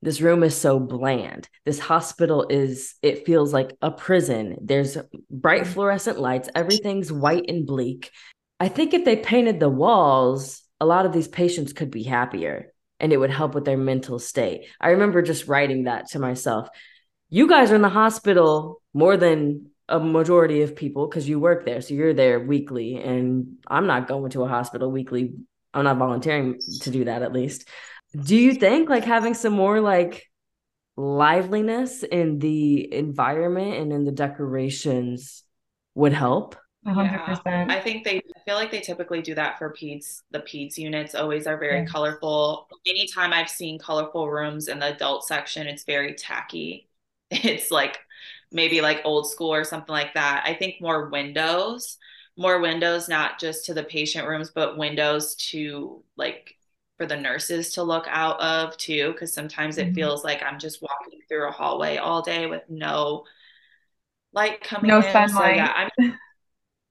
[0.02, 4.98] this room is so bland this hospital is it feels like a prison there's
[5.32, 5.74] bright mm-hmm.
[5.74, 8.12] fluorescent lights everything's white and bleak
[8.60, 12.72] i think if they painted the walls a lot of these patients could be happier
[13.00, 14.68] and it would help with their mental state.
[14.80, 16.70] I remember just writing that to myself
[17.30, 21.66] you guys are in the hospital more than a majority of people because you work
[21.66, 21.82] there.
[21.82, 22.98] So you're there weekly.
[22.98, 25.34] And I'm not going to a hospital weekly.
[25.74, 27.68] I'm not volunteering to do that at least.
[28.16, 30.26] Do you think like having some more like
[30.98, 35.44] liveliness in the environment and in the decorations
[35.96, 36.56] would help?
[36.86, 37.42] 100%.
[37.46, 40.22] Yeah, I think they I feel like they typically do that for peds.
[40.32, 41.86] The peds units always are very yeah.
[41.86, 42.68] colorful.
[42.88, 46.89] Anytime I've seen colorful rooms in the adult section, it's very tacky.
[47.44, 48.00] it's like
[48.52, 50.44] maybe like old school or something like that.
[50.46, 51.98] I think more windows,
[52.38, 56.56] more windows, not just to the patient rooms, but windows to like
[56.98, 59.14] for the nurses to look out of too.
[59.20, 59.96] Cause sometimes it mm-hmm.
[59.96, 63.26] feels like I'm just walking through a hallway all day with no
[64.34, 65.04] light coming no in.
[65.04, 65.32] sunlight.
[65.32, 66.20] So yeah, I'm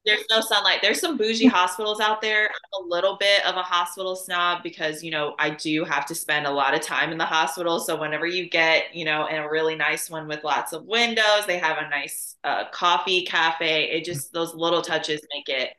[0.08, 0.78] there's no sunlight.
[0.80, 2.46] There's some bougie hospitals out there.
[2.46, 6.14] I'm a little bit of a hospital snob because, you know, I do have to
[6.14, 7.78] spend a lot of time in the hospital.
[7.78, 11.44] So whenever you get, you know, in a really nice one with lots of windows,
[11.46, 13.90] they have a nice uh, coffee cafe.
[13.90, 15.74] It just, those little touches make it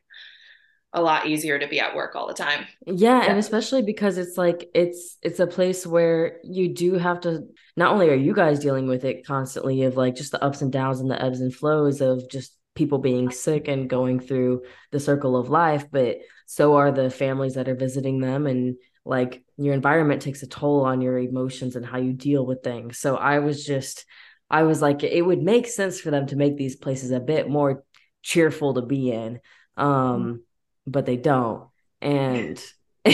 [0.93, 2.65] a lot easier to be at work all the time.
[2.86, 7.21] Yeah, yeah, and especially because it's like it's it's a place where you do have
[7.21, 7.43] to
[7.75, 10.71] not only are you guys dealing with it constantly of like just the ups and
[10.71, 15.01] downs and the ebbs and flows of just people being sick and going through the
[15.01, 18.47] circle of life, but so are the families that are visiting them.
[18.47, 22.63] And like your environment takes a toll on your emotions and how you deal with
[22.63, 22.97] things.
[22.97, 24.05] So I was just,
[24.49, 27.49] I was like, it would make sense for them to make these places a bit
[27.49, 27.84] more
[28.23, 29.41] cheerful to be in.
[29.75, 30.43] Um,
[30.88, 31.67] but they don't.
[32.01, 32.63] And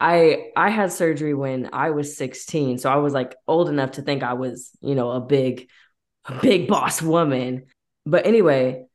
[0.00, 2.78] I I had surgery when I was 16.
[2.78, 5.68] So I was like old enough to think I was, you know, a big
[6.24, 7.66] a big boss woman.
[8.06, 8.86] But anyway,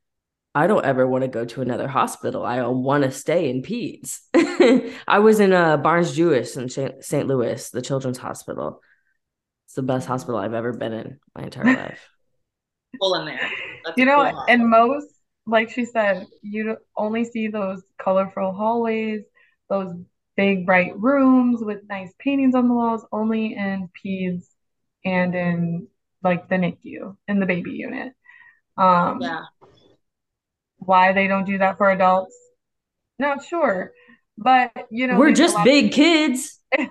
[0.56, 2.46] I don't ever want to go to another hospital.
[2.46, 4.20] I want to stay in peds.
[5.08, 7.28] I was in uh, Barnes Jewish in St.
[7.28, 8.82] Louis, the children's hospital.
[9.66, 12.08] It's the best hospital I've ever been in my entire life.
[13.00, 13.50] Full in there.
[13.84, 15.08] That's you know, and most,
[15.48, 19.24] like she said, you only see those colorful hallways,
[19.70, 19.96] those
[20.38, 24.46] big bright rooms with nice paintings on the walls, only in peds
[25.04, 25.88] and in
[26.24, 28.14] like the NICU in the baby unit.
[28.78, 29.42] Um, yeah
[30.86, 32.36] why they don't do that for adults,
[33.20, 33.94] not sure.
[34.38, 36.60] But you know, we're just big of- kids.
[36.78, 36.90] and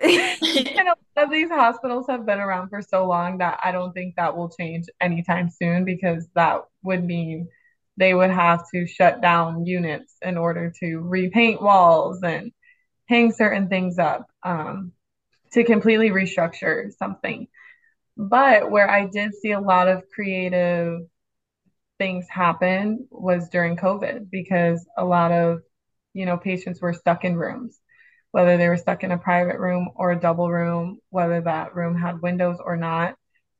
[0.00, 4.16] a lot of these hospitals have been around for so long that I don't think
[4.16, 7.48] that will change anytime soon because that would mean
[7.96, 12.50] they would have to shut down units in order to repaint walls and
[13.06, 14.92] hang certain things up um,
[15.52, 17.46] to completely restructure something.
[18.16, 21.00] But where I did see a lot of creative
[22.02, 25.60] things happen was during COVID because a lot of,
[26.14, 27.78] you know, patients were stuck in rooms,
[28.32, 31.96] whether they were stuck in a private room or a double room, whether that room
[31.96, 33.14] had windows or not.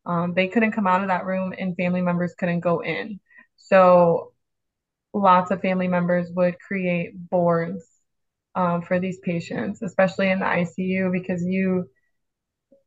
[0.05, 3.21] Um, they couldn't come out of that room and family members couldn't go in.
[3.59, 4.33] So
[5.15, 7.87] lots of family members would create boards
[8.57, 11.89] um, for these patients, especially in the ICU, because you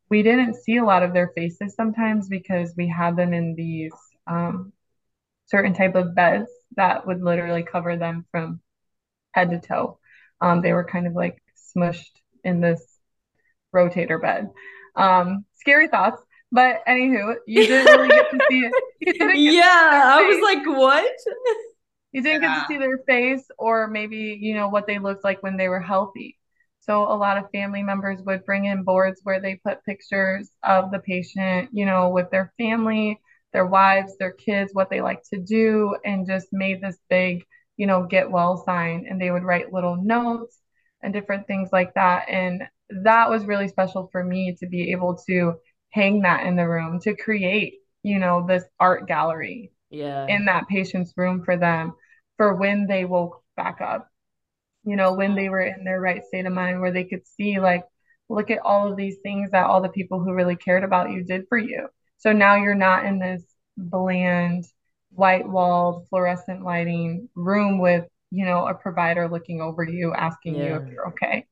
[0.10, 3.94] we didn't see a lot of their faces sometimes because we had them in these
[4.28, 4.74] um,
[5.48, 8.60] certain type of beds that would literally cover them from
[9.32, 10.00] head to toe.
[10.42, 11.42] Um, they were kind of like
[11.76, 12.84] smushed in this
[13.74, 14.50] rotator bed.
[14.96, 16.22] Um, scary thoughts.
[16.52, 18.70] But anywho, you didn't really get to see
[19.02, 19.38] it.
[19.38, 21.12] yeah, I was like, what?
[22.12, 22.56] You didn't yeah.
[22.56, 25.68] get to see their face or maybe, you know, what they looked like when they
[25.68, 26.38] were healthy.
[26.80, 30.92] So a lot of family members would bring in boards where they put pictures of
[30.92, 33.20] the patient, you know, with their family,
[33.56, 37.44] their wives, their kids, what they like to do, and just made this big,
[37.78, 39.06] you know, get well sign.
[39.10, 40.60] And they would write little notes
[41.02, 42.30] and different things like that.
[42.30, 42.64] And
[43.04, 45.56] that was really special for me to be able to
[45.90, 50.28] hang that in the room, to create, you know, this art gallery yeah.
[50.28, 51.94] in that patient's room for them
[52.38, 54.10] for when they woke back up
[54.86, 57.60] you know, when they were in their right state of mind, where they could see,
[57.60, 57.84] like,
[58.30, 61.24] look at all of these things that all the people who really cared about you
[61.24, 61.88] did for you.
[62.18, 63.44] So now you're not in this
[63.78, 64.66] bland,
[65.12, 70.66] white walled, fluorescent lighting room with, you know, a provider looking over you, asking yeah.
[70.66, 71.46] you if you're okay.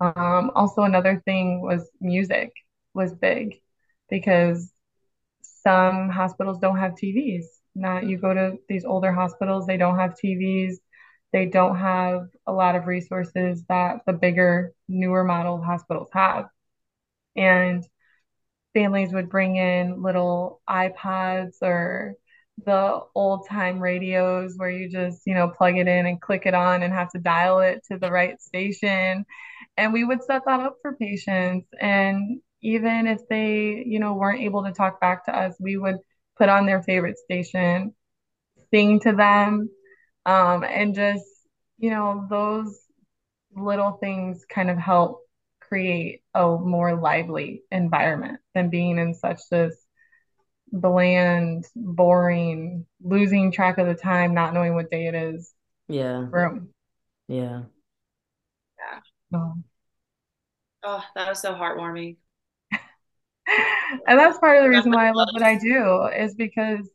[0.00, 2.52] Um, also, another thing was music
[2.94, 3.60] was big
[4.10, 4.70] because
[5.62, 7.44] some hospitals don't have TVs.
[7.74, 10.76] Not you go to these older hospitals, they don't have TVs
[11.32, 16.46] they don't have a lot of resources that the bigger, newer model hospitals have.
[17.34, 17.82] And
[18.74, 22.14] families would bring in little iPods or
[22.64, 26.54] the old time radios where you just, you know, plug it in and click it
[26.54, 29.24] on and have to dial it to the right station.
[29.76, 31.68] And we would set that up for patients.
[31.80, 35.96] And even if they, you know, weren't able to talk back to us, we would
[36.36, 37.94] put on their favorite station,
[38.70, 39.70] sing to them,
[40.26, 41.24] um, and just,
[41.78, 42.78] you know, those
[43.54, 45.20] little things kind of help
[45.72, 49.74] create a more lively environment than being in such this
[50.70, 55.50] bland, boring, losing track of the time, not knowing what day it is.
[55.88, 56.26] Yeah.
[56.30, 56.68] Room.
[57.26, 57.62] Yeah.
[58.78, 59.00] Yeah.
[59.34, 59.54] Oh,
[60.82, 62.18] oh that was so heartwarming.
[64.06, 66.86] and that's part of the reason why I love what I do is because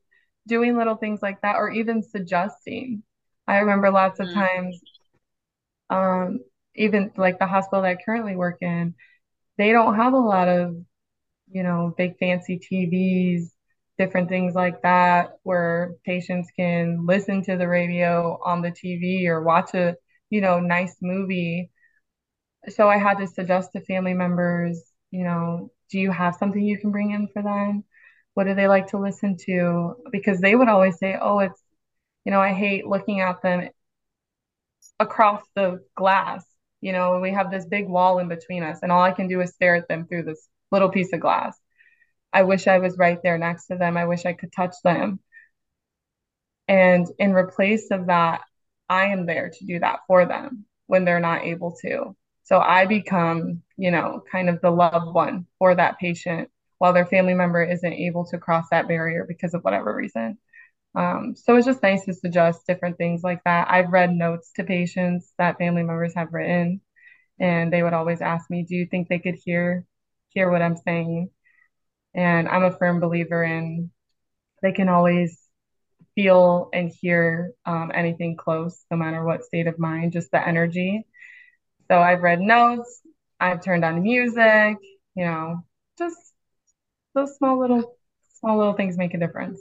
[0.48, 3.02] doing little things like that or even suggesting
[3.48, 4.34] I remember lots of mm.
[4.36, 4.80] times,
[5.90, 6.42] um,
[6.78, 8.96] even like the hospital that I currently work in,
[9.58, 10.78] they don't have a lot of,
[11.52, 13.52] you know, big fancy TVs,
[13.98, 19.44] different things like that, where patients can listen to the radio on the TV or
[19.44, 19.96] watch a,
[20.30, 21.72] you know, nice movie.
[22.70, 26.80] So I had to suggest to family members, you know, do you have something you
[26.80, 27.84] can bring in for them?
[28.34, 29.96] What do they like to listen to?
[30.12, 31.62] Because they would always say, oh, it's
[32.26, 33.70] you know, I hate looking at them
[35.00, 36.46] across the glass.
[36.88, 39.42] You know, we have this big wall in between us, and all I can do
[39.42, 41.60] is stare at them through this little piece of glass.
[42.32, 43.98] I wish I was right there next to them.
[43.98, 45.20] I wish I could touch them.
[46.70, 48.44] And in replace of that,
[48.88, 52.16] I am there to do that for them when they're not able to.
[52.46, 57.06] So I become, you know, kind of the loved one for that patient while their
[57.06, 60.38] family member isn't able to cross that barrier because of whatever reason.
[60.98, 63.70] Um, so it's just nice to suggest different things like that.
[63.72, 66.82] I've read notes to patients that family members have written,
[67.40, 69.86] and they would always ask me, "Do you think they could hear
[70.30, 71.32] hear what I'm saying?"
[72.16, 73.92] And I'm a firm believer in
[74.64, 75.40] they can always
[76.16, 81.06] feel and hear um, anything close, no matter what state of mind, just the energy.
[81.90, 83.02] So I've read notes,
[83.40, 84.78] I've turned on the music,
[85.16, 85.64] you know,
[86.00, 86.18] just
[87.16, 87.98] those small little
[88.40, 89.60] small little things make a difference.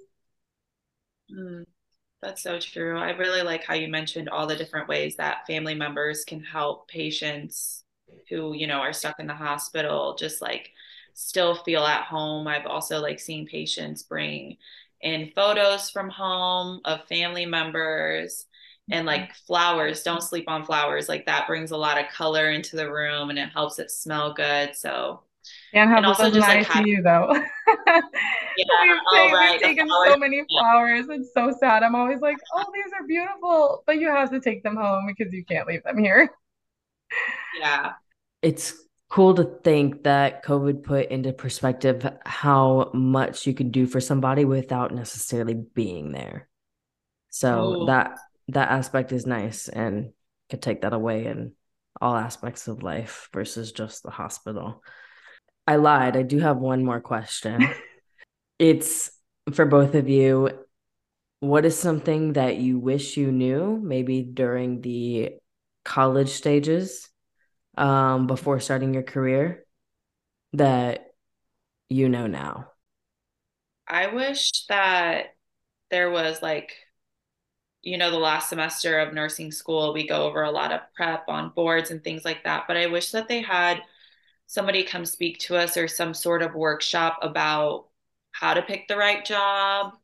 [1.31, 1.64] Mm,
[2.22, 2.99] that's so true.
[2.99, 6.89] I really like how you mentioned all the different ways that family members can help
[6.89, 7.85] patients
[8.29, 10.70] who, you know, are stuck in the hospital just like
[11.14, 12.47] still feel at home.
[12.47, 14.57] I've also like seen patients bring
[15.01, 18.47] in photos from home of family members
[18.91, 19.47] and like mm-hmm.
[19.47, 20.03] flowers.
[20.03, 21.09] Don't sleep on flowers.
[21.09, 24.33] Like that brings a lot of color into the room and it helps it smell
[24.33, 24.77] good.
[24.77, 25.22] So
[25.73, 27.33] and have also just like ICU though.
[27.87, 28.01] yeah,
[28.83, 29.53] we've, oh, right.
[29.53, 31.07] we've taken so many flowers.
[31.09, 31.83] It's so sad.
[31.83, 35.33] I'm always like, oh, these are beautiful, but you have to take them home because
[35.33, 36.31] you can't leave them here.
[37.61, 37.93] Yeah.
[38.43, 38.75] It's
[39.09, 44.45] cool to think that COVID put into perspective how much you can do for somebody
[44.45, 46.49] without necessarily being there.
[47.31, 47.87] So Ooh.
[47.87, 48.19] that
[48.49, 50.13] that aspect is nice and
[50.51, 51.53] could take that away in
[52.01, 54.83] all aspects of life versus just the hospital.
[55.67, 56.17] I lied.
[56.17, 57.69] I do have one more question.
[58.59, 59.11] it's
[59.53, 60.51] for both of you.
[61.41, 65.33] What is something that you wish you knew maybe during the
[65.85, 67.09] college stages
[67.77, 69.64] um, before starting your career
[70.55, 71.07] that
[71.89, 72.73] you know now?
[73.87, 75.37] I wish that
[75.91, 76.73] there was like,
[77.83, 81.29] you know, the last semester of nursing school, we go over a lot of prep
[81.29, 82.64] on boards and things like that.
[82.67, 83.83] But I wish that they had
[84.47, 87.87] somebody come speak to us or some sort of workshop about
[88.33, 89.95] how to pick the right job,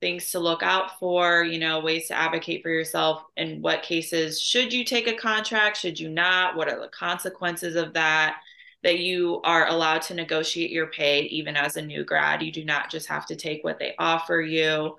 [0.00, 3.22] things to look out for, you know, ways to advocate for yourself.
[3.36, 5.76] In what cases should you take a contract?
[5.76, 6.56] Should you not?
[6.56, 8.36] What are the consequences of that?
[8.82, 12.42] That you are allowed to negotiate your pay even as a new grad.
[12.42, 14.96] You do not just have to take what they offer you.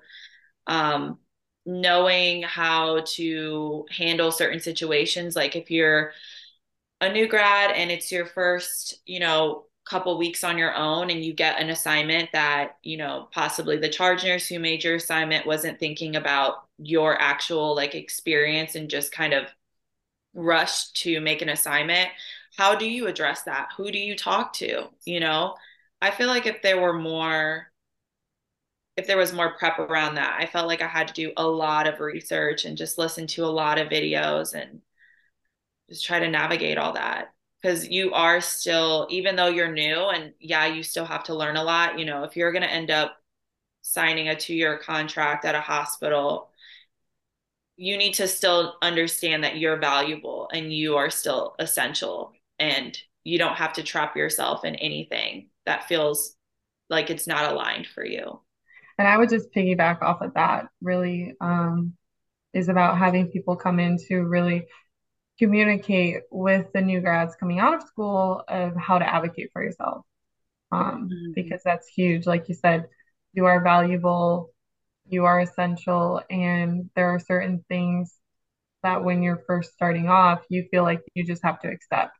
[0.68, 1.18] Um,
[1.66, 6.12] knowing how to handle certain situations, like if you're
[7.02, 11.24] a new grad and it's your first, you know, couple weeks on your own and
[11.24, 15.44] you get an assignment that you know possibly the charge nurse who made your assignment
[15.44, 19.48] wasn't thinking about your actual like experience and just kind of
[20.34, 22.08] rushed to make an assignment
[22.56, 23.70] how do you address that?
[23.76, 24.84] Who do you talk to?
[25.04, 25.56] You know
[26.00, 27.66] i feel like if there were more
[28.96, 31.46] if there was more prep around that i felt like i had to do a
[31.46, 34.80] lot of research and just listen to a lot of videos and
[35.92, 37.32] just try to navigate all that.
[37.60, 41.54] Because you are still even though you're new and yeah you still have to learn
[41.54, 43.16] a lot you know if you're going to end up
[43.82, 46.50] signing a two year contract at a hospital
[47.76, 53.38] you need to still understand that you're valuable and you are still essential and you
[53.38, 56.36] don't have to trap yourself in anything that feels
[56.90, 58.40] like it's not aligned for you.
[58.98, 61.94] And i would just piggyback off of that really um,
[62.52, 64.66] is about having people come in to really
[65.38, 70.04] communicate with the new grads coming out of school of how to advocate for yourself.
[70.70, 71.32] Um, mm-hmm.
[71.34, 72.26] Because that's huge.
[72.26, 72.88] Like you said,
[73.32, 74.50] you are valuable,
[75.06, 78.14] you are essential, and there are certain things
[78.82, 82.16] that when you're first starting off, you feel like you just have to accept.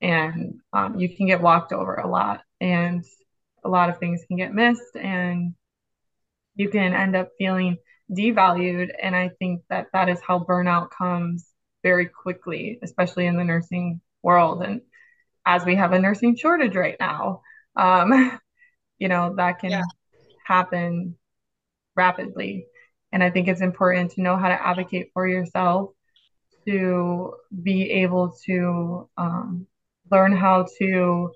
[0.00, 3.04] And um, you can get walked over a lot, and
[3.64, 5.54] a lot of things can get missed, and
[6.54, 7.78] you can end up feeling
[8.10, 8.90] devalued.
[9.02, 11.46] And I think that that is how burnout comes
[11.82, 14.62] very quickly, especially in the nursing world.
[14.62, 14.80] And
[15.44, 17.42] as we have a nursing shortage right now,
[17.76, 18.38] um,
[18.98, 19.82] you know, that can yeah.
[20.44, 21.16] happen
[21.94, 22.66] rapidly.
[23.12, 25.90] And I think it's important to know how to advocate for yourself,
[26.66, 29.66] to be able to um,
[30.10, 31.32] learn how to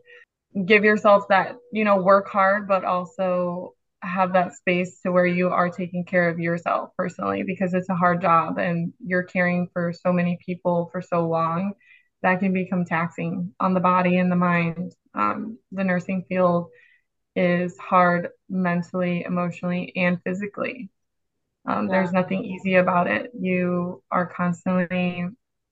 [0.67, 5.49] give yourself that, you know, work hard, but also have that space to where you
[5.51, 9.93] are taking care of yourself personally because it's a hard job and you're caring for
[9.93, 11.75] so many people for so long
[12.23, 14.93] that can become taxing on the body and the mind.
[15.15, 16.69] Um, the nursing field
[17.37, 20.91] is hard mentally, emotionally, and physically.
[21.67, 21.93] Um, yeah.
[21.93, 23.31] There's nothing easy about it.
[23.39, 25.27] You are constantly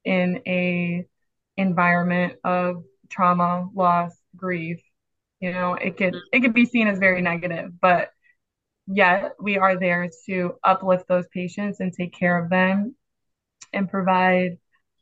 [0.04, 1.06] in a
[1.56, 4.80] environment of trauma, loss, grief.
[5.40, 8.10] You know, it could it could be seen as very negative, but
[8.90, 12.94] yet we are there to uplift those patients and take care of them
[13.72, 14.58] and provide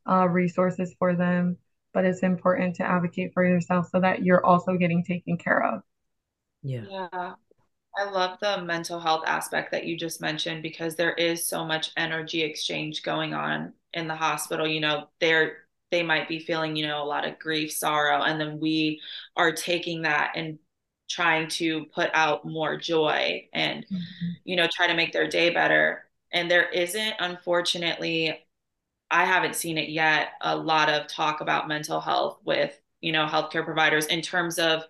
[0.08, 1.56] uh, resources for them.
[1.94, 5.82] But it's important to advocate for yourself so that you're also getting taken care of.
[6.62, 6.84] Yeah.
[6.90, 7.34] Yeah.
[7.98, 11.92] I love the mental health aspect that you just mentioned because there is so much
[11.96, 14.66] energy exchange going on in the hospital.
[14.66, 15.58] You know, they're
[15.90, 19.00] they might be feeling, you know, a lot of grief, sorrow, and then we
[19.36, 20.58] are taking that and
[21.08, 24.30] trying to put out more joy and mm-hmm.
[24.44, 28.38] you know try to make their day better and there isn't unfortunately
[29.10, 33.26] i haven't seen it yet a lot of talk about mental health with you know
[33.26, 34.82] healthcare providers in terms of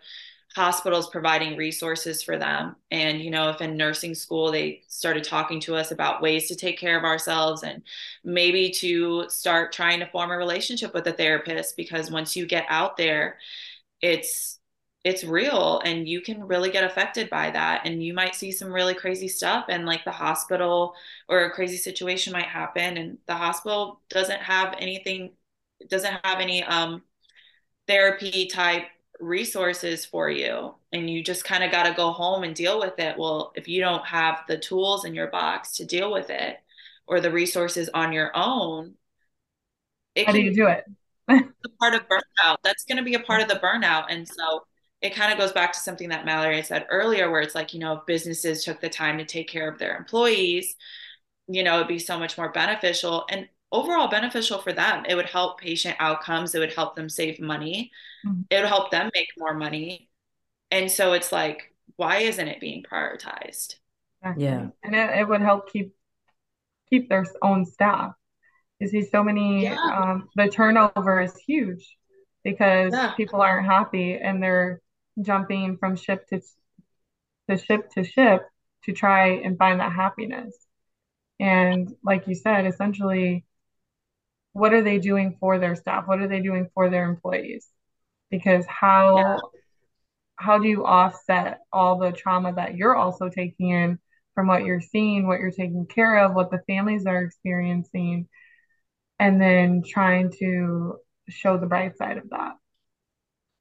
[0.55, 5.61] hospitals providing resources for them and you know if in nursing school they started talking
[5.61, 7.83] to us about ways to take care of ourselves and
[8.25, 12.65] maybe to start trying to form a relationship with a therapist because once you get
[12.71, 13.37] out there
[14.01, 14.56] it's
[15.07, 18.73] it's real and you can really get affected by that and you might see some
[18.73, 20.97] really crazy stuff and like the hospital
[21.29, 25.31] or a crazy situation might happen and the hospital doesn't have anything
[25.89, 27.05] doesn't have any um
[27.87, 28.83] therapy type
[29.21, 32.99] resources for you and you just kind of got to go home and deal with
[32.99, 33.17] it.
[33.17, 36.57] Well if you don't have the tools in your box to deal with it
[37.07, 38.95] or the resources on your own
[40.27, 40.85] how do you do it?
[41.79, 42.57] part of burnout.
[42.65, 44.65] That's going to be a part of the burnout and so
[45.03, 47.81] it kind of goes back to something that Mallory said earlier, where it's like, you
[47.81, 50.75] know, if businesses took the time to take care of their employees,
[51.49, 55.05] you know, it'd be so much more beneficial and overall beneficial for them.
[55.09, 57.93] It would help patient outcomes, it would help them save money,
[58.27, 58.43] mm-hmm.
[58.51, 60.09] it would help them make more money.
[60.71, 63.77] And so it's like, why isn't it being prioritized?
[64.37, 64.69] Yeah.
[64.83, 65.95] And it, it would help keep
[66.91, 68.13] keep their own staff.
[68.81, 69.77] You see so many yeah.
[69.77, 71.97] um, the turnover is huge
[72.43, 73.13] because yeah.
[73.13, 74.81] people aren't happy and they're
[75.21, 76.41] jumping from ship to
[77.49, 78.43] to ship to ship
[78.85, 80.57] to try and find that happiness.
[81.39, 83.45] And like you said, essentially,
[84.53, 86.07] what are they doing for their staff?
[86.07, 87.69] What are they doing for their employees?
[88.31, 89.37] Because how yeah.
[90.37, 93.99] how do you offset all the trauma that you're also taking in
[94.35, 98.29] from what you're seeing, what you're taking care of, what the families are experiencing,
[99.19, 100.97] and then trying to
[101.29, 102.53] show the bright side of that?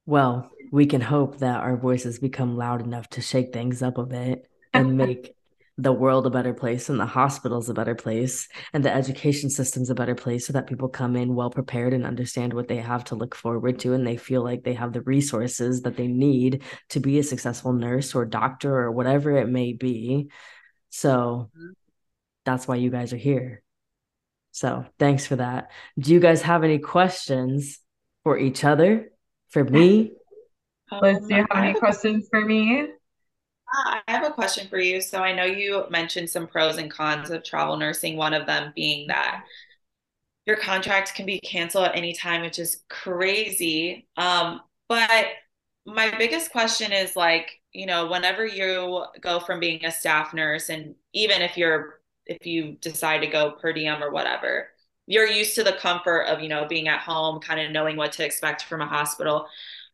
[0.05, 4.05] Well, we can hope that our voices become loud enough to shake things up a
[4.05, 5.35] bit and make
[5.77, 9.89] the world a better place and the hospitals a better place and the education system's
[9.89, 13.03] a better place so that people come in well prepared and understand what they have
[13.03, 16.63] to look forward to and they feel like they have the resources that they need
[16.89, 20.29] to be a successful nurse or doctor or whatever it may be.
[20.91, 21.71] So mm-hmm.
[22.45, 23.61] that's why you guys are here.
[24.51, 25.71] So thanks for that.
[25.99, 27.79] Do you guys have any questions
[28.23, 29.09] for each other
[29.49, 30.11] for me
[31.01, 32.87] Lis, do you have any questions for me
[33.67, 35.01] I have a question for you.
[35.01, 38.71] So I know you mentioned some pros and cons of travel nursing, one of them
[38.75, 39.43] being that
[40.45, 44.07] your contract can be canceled at any time, which is crazy.
[44.15, 45.27] Um, but
[45.85, 50.69] my biggest question is like, you know, whenever you go from being a staff nurse
[50.69, 54.69] and even if you're if you decide to go per diem or whatever,
[55.07, 58.11] you're used to the comfort of, you know, being at home, kind of knowing what
[58.13, 59.47] to expect from a hospital.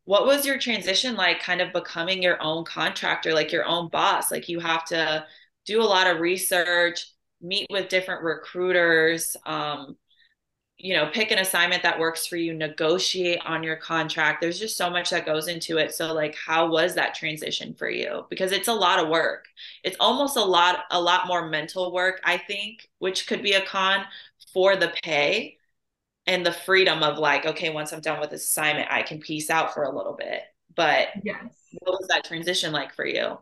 [0.06, 4.32] What was your transition like kind of becoming your own contractor like your own boss?
[4.32, 5.26] Like you have to
[5.66, 7.08] do a lot of research
[7.42, 9.98] meet with different recruiters um,
[10.78, 14.42] you know pick an assignment that works for you negotiate on your contract.
[14.42, 15.94] There's just so much that goes into it.
[15.94, 18.26] So like how was that transition for you?
[18.30, 19.46] Because it's a lot of work.
[19.84, 23.66] It's almost a lot a lot more mental work i think which could be a
[23.66, 24.04] con
[24.54, 25.58] for the pay
[26.28, 29.50] and the freedom of like, okay, once I'm done with this assignment, I can peace
[29.50, 30.42] out for a little bit.
[30.76, 33.38] But yes, what was that transition like for you?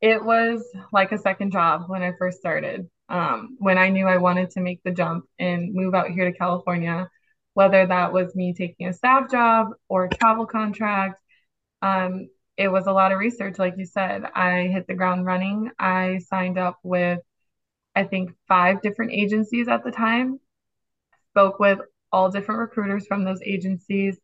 [0.00, 2.88] It was like a second job when I first started.
[3.08, 6.36] Um, when I knew I wanted to make the jump and move out here to
[6.36, 7.08] California,
[7.54, 11.20] whether that was me taking a staff job or a travel contract,
[11.80, 13.58] um, it was a lot of research.
[13.58, 15.70] Like you said, I hit the ground running.
[15.78, 17.20] I signed up with,
[17.96, 20.40] I think, five different agencies at the time
[21.30, 21.80] spoke with
[22.12, 24.18] all different recruiters from those agencies.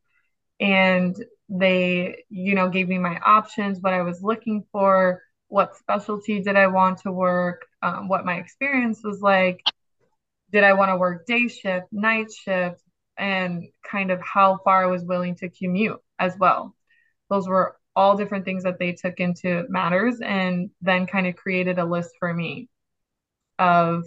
[0.61, 1.17] And
[1.51, 6.55] they you know gave me my options what i was looking for what specialty did
[6.55, 9.61] i want to work um, what my experience was like.
[10.53, 12.81] Did i want to work day shift night shift
[13.19, 16.77] and kind of how far i was willing to commute as well.
[17.29, 21.79] Those were all different things that they took into matters and then kind of created
[21.81, 22.70] a list for me
[23.61, 24.05] of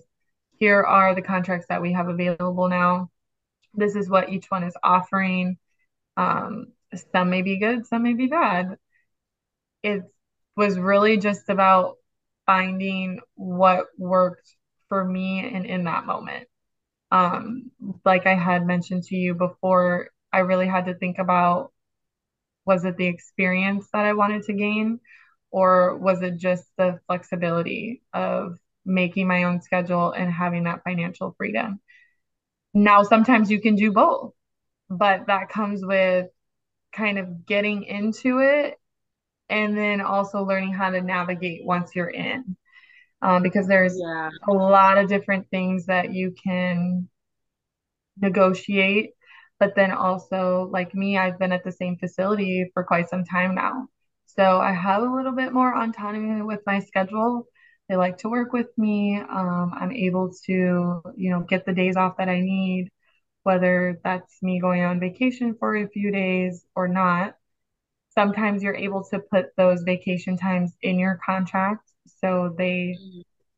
[0.57, 3.09] here are the contracts that we have available now.
[3.73, 5.57] This is what each one is offering.
[6.17, 6.67] Um,
[7.11, 8.77] some may be good, some may be bad.
[9.83, 10.03] It
[10.55, 11.95] was really just about
[12.45, 14.55] finding what worked
[14.89, 16.47] for me and in that moment.
[17.11, 17.71] Um,
[18.05, 21.71] like I had mentioned to you before, I really had to think about
[22.65, 24.99] was it the experience that I wanted to gain,
[25.51, 31.33] or was it just the flexibility of making my own schedule and having that financial
[31.37, 31.79] freedom.
[32.73, 34.33] Now, sometimes you can do both,
[34.89, 36.27] but that comes with
[36.93, 38.75] kind of getting into it
[39.49, 42.57] and then also learning how to navigate once you're in.
[43.21, 44.29] Um, because there's yeah.
[44.49, 47.07] a lot of different things that you can
[48.19, 49.11] negotiate.
[49.59, 53.55] But then also, like me, I've been at the same facility for quite some time
[53.55, 53.87] now.
[54.25, 57.47] So I have a little bit more autonomy with my schedule
[57.89, 59.17] they like to work with me.
[59.17, 62.89] Um, I'm able to, you know, get the days off that I need,
[63.43, 67.35] whether that's me going on vacation for a few days or not.
[68.15, 72.97] Sometimes you're able to put those vacation times in your contract so they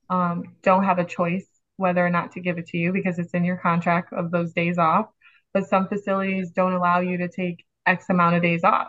[0.09, 1.45] um, don't have a choice
[1.77, 4.53] whether or not to give it to you because it's in your contract of those
[4.53, 5.07] days off.
[5.53, 8.87] But some facilities don't allow you to take X amount of days off.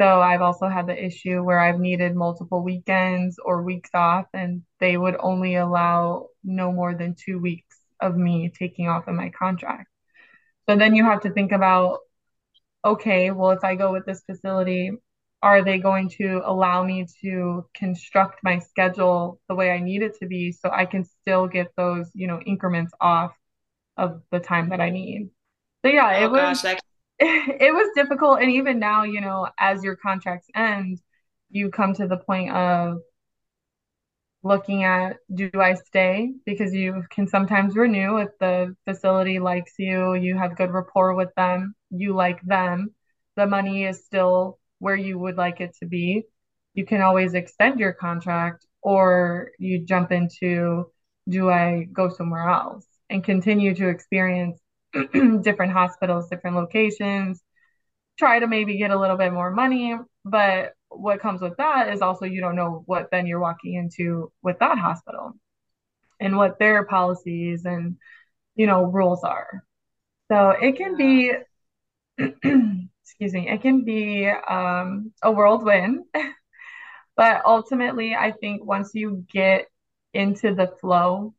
[0.00, 4.62] So I've also had the issue where I've needed multiple weekends or weeks off, and
[4.78, 9.30] they would only allow no more than two weeks of me taking off in my
[9.30, 9.88] contract.
[10.68, 12.00] So then you have to think about
[12.84, 14.92] okay, well, if I go with this facility,
[15.42, 20.16] are they going to allow me to construct my schedule the way I need it
[20.20, 23.32] to be so I can still get those, you know, increments off
[23.96, 25.30] of the time that I need?
[25.84, 26.80] So yeah, oh, it was gosh, that
[27.60, 28.40] it was difficult.
[28.40, 31.00] And even now, you know, as your contracts end,
[31.50, 32.98] you come to the point of
[34.42, 36.32] looking at do I stay?
[36.46, 41.30] Because you can sometimes renew if the facility likes you, you have good rapport with
[41.36, 42.94] them, you like them.
[43.36, 46.24] the money is still where you would like it to be,
[46.74, 50.90] you can always extend your contract or you jump into
[51.28, 54.58] do I go somewhere else and continue to experience
[55.42, 57.42] different hospitals, different locations,
[58.18, 59.96] try to maybe get a little bit more money.
[60.24, 64.32] But what comes with that is also you don't know what then you're walking into
[64.42, 65.34] with that hospital
[66.20, 67.96] and what their policies and
[68.56, 69.64] you know rules are.
[70.30, 71.32] So it can be
[73.08, 76.04] excuse me, it can be um, a whirlwind.
[77.16, 79.66] but ultimately, I think once you get
[80.14, 81.34] into the flow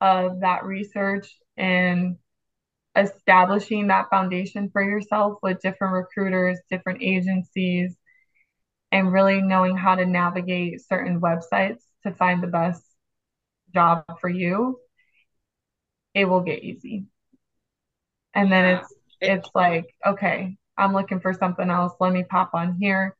[0.00, 2.16] of that research and
[2.96, 7.96] establishing that foundation for yourself with different recruiters, different agencies,
[8.90, 12.82] and really knowing how to navigate certain websites to find the best
[13.74, 14.78] job for you,
[16.14, 17.06] it will get easy.
[18.34, 18.80] And then yeah.
[18.80, 21.92] it's it's like, okay, I'm looking for something else.
[22.00, 23.16] Let me pop on here,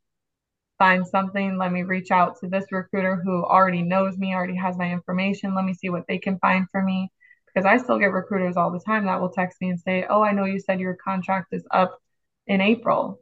[0.79, 1.57] find something.
[1.57, 5.55] Let me reach out to this recruiter who already knows me, already has my information.
[5.55, 7.11] Let me see what they can find for me.
[7.53, 10.23] Because I still get recruiters all the time that will text me and say, Oh,
[10.23, 11.99] I know you said your contract is up
[12.47, 13.21] in April.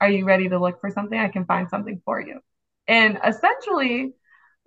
[0.00, 1.18] Are you ready to look for something?
[1.18, 2.40] I can find something for you.
[2.88, 4.12] And essentially,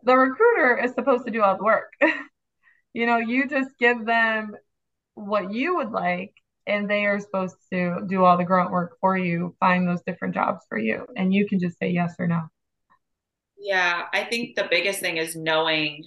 [0.04, 1.92] the recruiter is supposed to do all the work.
[2.94, 4.56] you know, you just give them
[5.16, 6.34] what you would like
[6.66, 10.34] and they are supposed to do all the grunt work for you, find those different
[10.34, 12.42] jobs for you, and you can just say yes or no.
[13.58, 16.04] Yeah, I think the biggest thing is knowing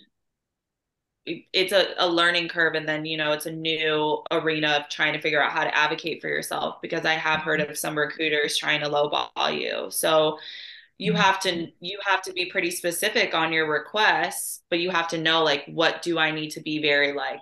[1.27, 5.12] it's a, a learning curve and then you know it's a new arena of trying
[5.12, 8.57] to figure out how to advocate for yourself because i have heard of some recruiters
[8.57, 10.39] trying to lowball you so
[10.99, 11.20] you mm-hmm.
[11.20, 15.18] have to you have to be pretty specific on your requests but you have to
[15.18, 17.41] know like what do i need to be very like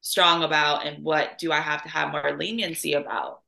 [0.00, 3.42] strong about and what do I have to have more leniency about.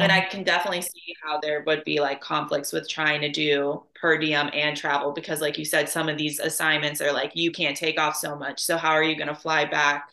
[0.00, 3.84] And I can definitely see how there would be like conflicts with trying to do
[3.94, 7.50] per diem and travel because, like you said, some of these assignments are like you
[7.52, 8.60] can't take off so much.
[8.60, 10.10] So, how are you going to fly back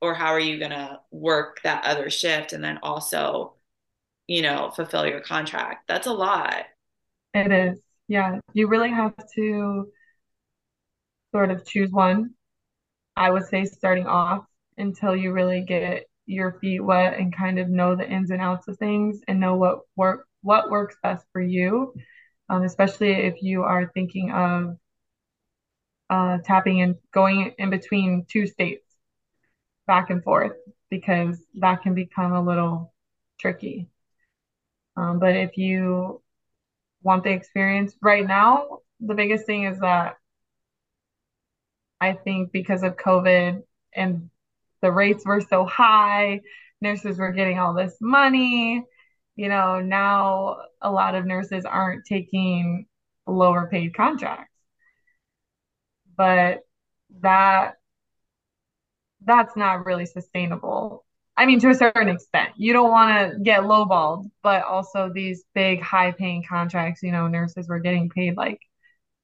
[0.00, 3.54] or how are you going to work that other shift and then also,
[4.26, 5.88] you know, fulfill your contract?
[5.88, 6.64] That's a lot.
[7.34, 7.80] It is.
[8.08, 8.40] Yeah.
[8.54, 9.92] You really have to
[11.32, 12.30] sort of choose one.
[13.16, 14.44] I would say starting off
[14.76, 18.68] until you really get your feet wet and kind of know the ins and outs
[18.68, 21.94] of things and know what work what works best for you.
[22.50, 24.76] Um, especially if you are thinking of
[26.10, 28.84] uh, tapping and going in between two states
[29.86, 30.52] back and forth
[30.90, 32.94] because that can become a little
[33.38, 33.88] tricky.
[34.96, 36.22] Um, but if you
[37.02, 40.16] want the experience right now the biggest thing is that
[42.00, 43.62] i think because of covid
[43.94, 44.30] and
[44.80, 46.40] the rates were so high,
[46.80, 48.84] nurses were getting all this money.
[49.36, 52.86] You know, now a lot of nurses aren't taking
[53.26, 54.52] lower paid contracts.
[56.16, 56.60] But
[57.20, 57.74] that
[59.24, 61.04] that's not really sustainable.
[61.36, 65.44] I mean, to a certain extent, you don't want to get lowballed, but also these
[65.54, 68.58] big, high paying contracts, you know, nurses were getting paid like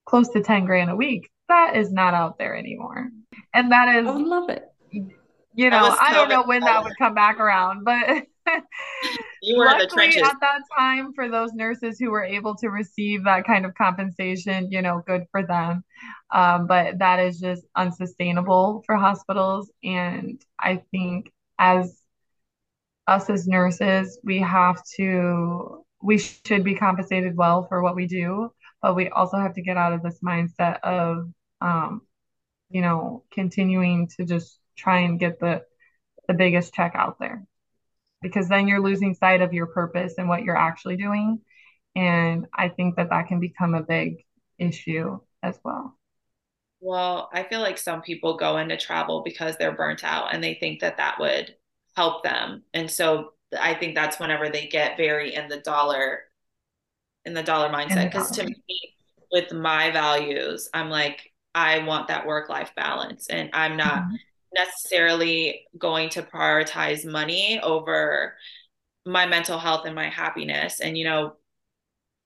[0.04, 1.30] close to 10 grand a week.
[1.48, 3.08] That is not out there anymore.
[3.52, 4.64] And that is, I love it
[5.54, 8.26] you know, I don't know when that would come back around, but
[9.40, 13.46] you were luckily at that time for those nurses who were able to receive that
[13.46, 15.84] kind of compensation, you know, good for them.
[16.32, 19.70] Um, but that is just unsustainable for hospitals.
[19.84, 22.00] And I think as
[23.06, 28.52] us as nurses, we have to, we should be compensated well for what we do,
[28.82, 31.30] but we also have to get out of this mindset of,
[31.60, 32.02] um,
[32.70, 35.64] you know, continuing to just try and get the
[36.26, 37.44] the biggest check out there.
[38.22, 41.40] Because then you're losing sight of your purpose and what you're actually doing.
[41.96, 44.24] And i think that that can become a big
[44.58, 45.98] issue as well.
[46.80, 50.54] Well i feel like some people go into travel because they're burnt out and they
[50.54, 51.54] think that that would
[51.96, 52.62] help them.
[52.72, 56.22] And so i think that's whenever they get very in the dollar
[57.24, 58.10] in the dollar mindset.
[58.10, 58.94] Because to me
[59.32, 64.14] with my values i'm like i want that work life balance and i'm not mm-hmm
[64.54, 68.36] necessarily going to prioritize money over
[69.06, 71.34] my mental health and my happiness and you know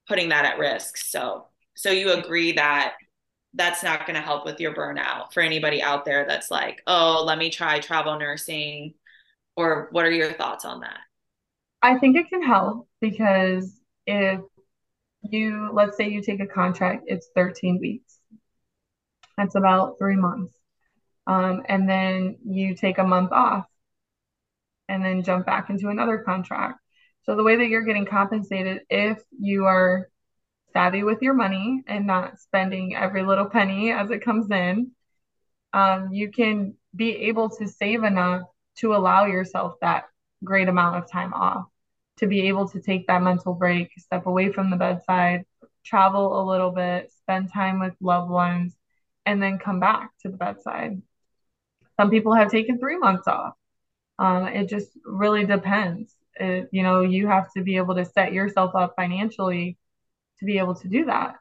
[0.06, 0.96] putting that at risk.
[0.96, 2.94] So so you agree that
[3.54, 7.24] that's not going to help with your burnout for anybody out there that's like oh
[7.26, 8.94] let me try travel nursing
[9.56, 11.00] or what are your thoughts on that?
[11.82, 14.40] I think it can help because if
[15.22, 18.18] you let's say you take a contract it's 13 weeks.
[19.36, 20.57] That's about three months
[21.28, 23.66] um, and then you take a month off
[24.88, 26.80] and then jump back into another contract.
[27.24, 30.08] So the way that you're getting compensated, if you are
[30.72, 34.92] savvy with your money and not spending every little penny as it comes in,
[35.74, 38.42] um, you can be able to save enough
[38.78, 40.04] to allow yourself that
[40.42, 41.66] great amount of time off,
[42.16, 45.44] to be able to take that mental break, step away from the bedside,
[45.84, 48.74] travel a little bit, spend time with loved ones,
[49.26, 51.02] and then come back to the bedside.
[51.98, 53.54] Some people have taken three months off.
[54.18, 56.14] Um, it just really depends.
[56.36, 59.76] It, you know, you have to be able to set yourself up financially
[60.38, 61.34] to be able to do that.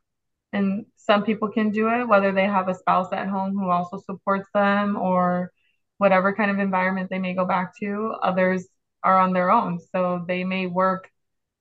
[0.53, 3.99] And some people can do it, whether they have a spouse at home who also
[3.99, 5.51] supports them or
[5.97, 8.15] whatever kind of environment they may go back to.
[8.23, 8.67] Others
[9.03, 9.79] are on their own.
[9.91, 11.09] So they may work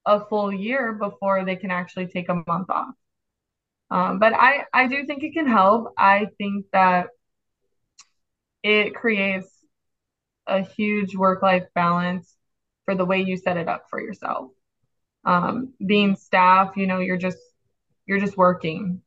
[0.07, 2.95] a full year before they can actually take a month off.
[3.91, 5.93] Um, but I, I do think it can help.
[5.99, 7.09] I think that
[8.67, 9.49] it creates
[10.49, 12.35] a huge work life balance
[12.85, 14.51] for the way you set it up for yourself.
[15.25, 17.39] Um, being staff, you know, you're just
[18.07, 19.03] you're just working.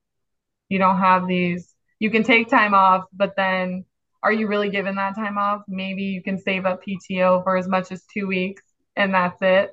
[0.70, 1.76] You don't have these.
[2.00, 3.84] You can take time off, but then
[4.24, 5.64] are you really given that time off?
[5.68, 8.64] Maybe you can save up PTO for as much as two weeks,
[8.96, 9.72] and that's it.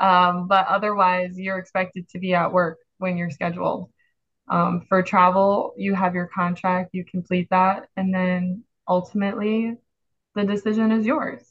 [0.00, 3.88] Um, but otherwise, you're expected to be at work when you're scheduled.
[4.48, 9.76] Um, for travel, you have your contract, you complete that, and then ultimately
[10.34, 11.42] the decision is yours.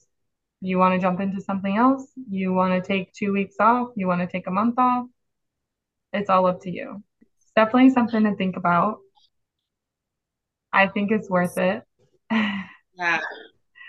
[0.59, 4.07] You want to jump into something else, you want to take two weeks off, you
[4.07, 5.07] want to take a month off.
[6.13, 7.03] It's all up to you.
[7.21, 8.99] It's definitely something to think about.
[10.71, 11.83] I think it's worth it.
[12.31, 13.19] yeah.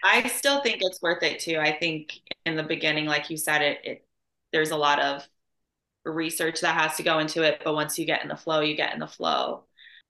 [0.05, 1.59] I still think it's worth it too.
[1.59, 4.07] I think in the beginning, like you said, it, it
[4.53, 5.26] there's a lot of
[6.05, 8.76] research that has to go into it, but once you get in the flow, you
[8.76, 9.64] get in the flow.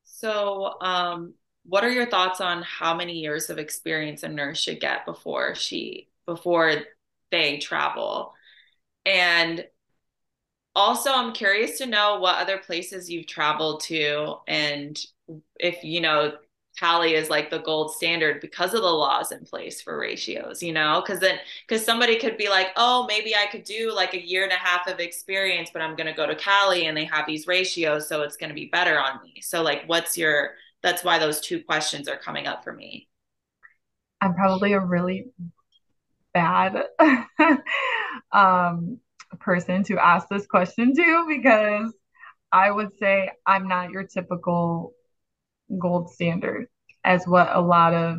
[0.05, 1.35] So, um,
[1.65, 5.55] what are your thoughts on how many years of experience a nurse should get before
[5.55, 6.75] she before
[7.31, 8.35] they travel?
[9.07, 9.65] And
[10.75, 14.99] also, I'm curious to know what other places you've traveled to and
[15.61, 16.33] if you know
[16.79, 20.73] Cali is like the gold standard because of the laws in place for ratios, you
[20.73, 21.03] know?
[21.05, 21.39] Because then,
[21.69, 24.57] because somebody could be like, oh, maybe I could do like a year and a
[24.57, 28.09] half of experience, but I'm going to go to Cali and they have these ratios.
[28.09, 29.43] So it's going to be better on me.
[29.43, 30.53] So, like, what's your,
[30.83, 33.09] that's why those two questions are coming up for me.
[34.21, 35.27] I'm probably a really
[36.33, 36.85] bad
[38.33, 38.99] um,
[39.41, 41.93] person to ask this question to because
[42.51, 44.93] I would say I'm not your typical
[45.79, 46.67] gold standard
[47.05, 48.19] as what a lot of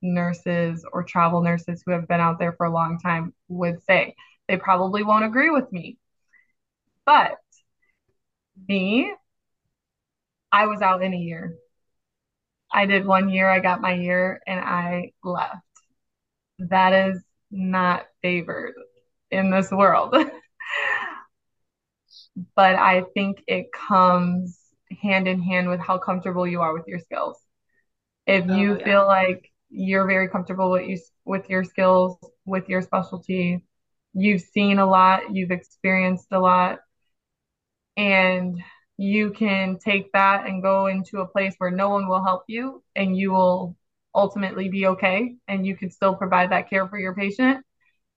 [0.00, 4.14] nurses or travel nurses who have been out there for a long time would say.
[4.48, 5.98] They probably won't agree with me.
[7.04, 7.38] But
[8.68, 9.12] me,
[10.50, 11.56] I was out in a year.
[12.72, 15.56] I did one year, I got my year, and I left.
[16.58, 18.74] That is not favored
[19.30, 20.16] in this world.
[22.54, 24.58] but I think it comes
[25.02, 27.38] hand in hand with how comfortable you are with your skills.
[28.26, 28.84] If oh, you yeah.
[28.84, 33.64] feel like you're very comfortable with you with your skills, with your specialty,
[34.12, 36.80] you've seen a lot, you've experienced a lot,
[37.96, 38.62] and
[39.02, 42.84] you can take that and go into a place where no one will help you
[42.94, 43.76] and you will
[44.14, 47.64] ultimately be okay and you can still provide that care for your patient,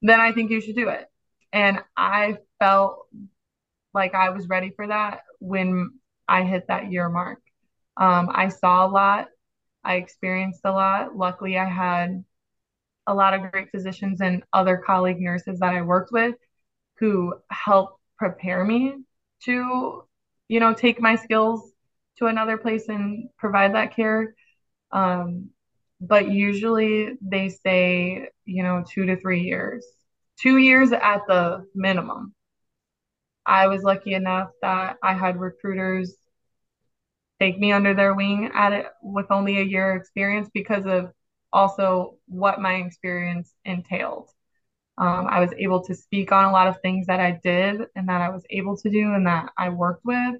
[0.03, 1.07] then I think you should do it.
[1.51, 3.07] And I felt
[3.95, 5.89] like I was ready for that when
[6.27, 7.39] I hit that year mark.
[7.97, 9.29] Um, I saw a lot,
[9.83, 11.17] I experienced a lot.
[11.17, 12.23] Luckily, I had
[13.07, 16.35] a lot of great physicians and other colleague nurses that I worked with
[16.99, 18.95] who helped prepare me
[19.45, 20.04] to,
[20.47, 21.71] you know, take my skills
[22.17, 24.35] to another place and provide that care.
[24.91, 25.49] Um,
[26.01, 29.85] but usually they say, you know, two to three years,
[30.39, 32.33] two years at the minimum.
[33.45, 36.15] I was lucky enough that I had recruiters
[37.39, 41.11] take me under their wing at it with only a year experience because of
[41.51, 44.29] also what my experience entailed.
[44.97, 48.07] Um, I was able to speak on a lot of things that I did and
[48.09, 50.35] that I was able to do and that I worked with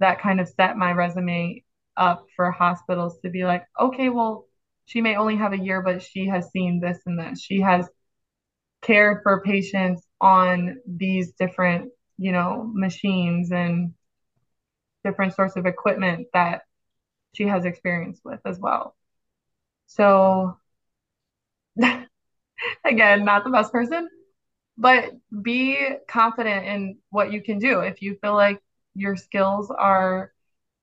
[0.00, 1.64] that kind of set my resume
[1.96, 4.46] up for hospitals to be like, okay, well,
[4.86, 7.40] she may only have a year, but she has seen this and this.
[7.42, 7.88] She has
[8.82, 13.94] cared for patients on these different you know, machines and
[15.04, 16.62] different sorts of equipment that
[17.34, 18.96] she has experience with as well.
[19.86, 20.58] So,
[22.84, 24.08] again, not the best person,
[24.76, 25.12] but
[25.42, 25.78] be
[26.08, 27.80] confident in what you can do.
[27.80, 28.60] If you feel like
[28.94, 30.32] your skills are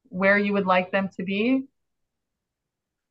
[0.10, 1.66] where you would like them to be,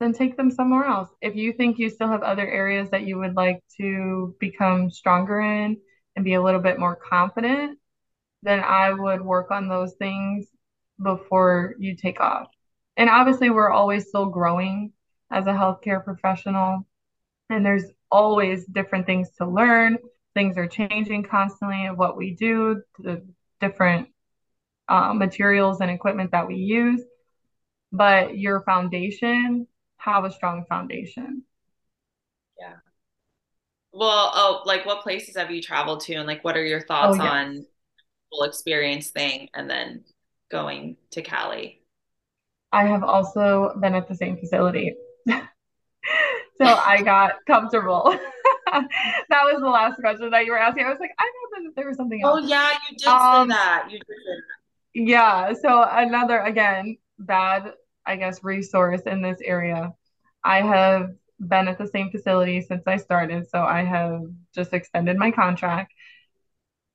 [0.01, 1.11] then take them somewhere else.
[1.20, 5.41] If you think you still have other areas that you would like to become stronger
[5.41, 5.78] in,
[6.16, 7.78] and be a little bit more confident,
[8.43, 10.47] then I would work on those things
[11.03, 12.49] before you take off.
[12.97, 14.93] And obviously, we're always still growing
[15.31, 16.86] as a healthcare professional,
[17.51, 17.85] and there's
[18.15, 19.99] always different things to learn.
[20.35, 23.27] Things are changing constantly of what we do, the
[23.61, 24.09] different
[24.89, 27.03] uh, materials and equipment that we use.
[27.91, 29.66] But your foundation,
[29.97, 31.43] have a strong foundation.
[32.59, 32.77] Yeah.
[33.93, 37.19] Well, oh, like what places have you traveled to, and like what are your thoughts
[37.19, 37.32] oh, yes.
[37.32, 37.66] on
[38.31, 40.05] full experience thing, and then
[40.51, 41.81] going to Cali?
[42.70, 44.95] I have also been at the same facility.
[46.59, 48.05] so I got comfortable.
[48.66, 50.85] that was the last question that you were asking.
[50.85, 52.40] I was like, I know that there was something else.
[52.43, 53.86] Oh yeah, you did um, say that.
[53.90, 55.09] You did say that.
[55.09, 55.52] Yeah.
[55.55, 57.72] So another again, bad,
[58.06, 59.93] I guess, resource in this area.
[60.44, 61.10] I have
[61.40, 63.48] been at the same facility since I started.
[63.48, 64.22] So I have
[64.55, 65.93] just extended my contract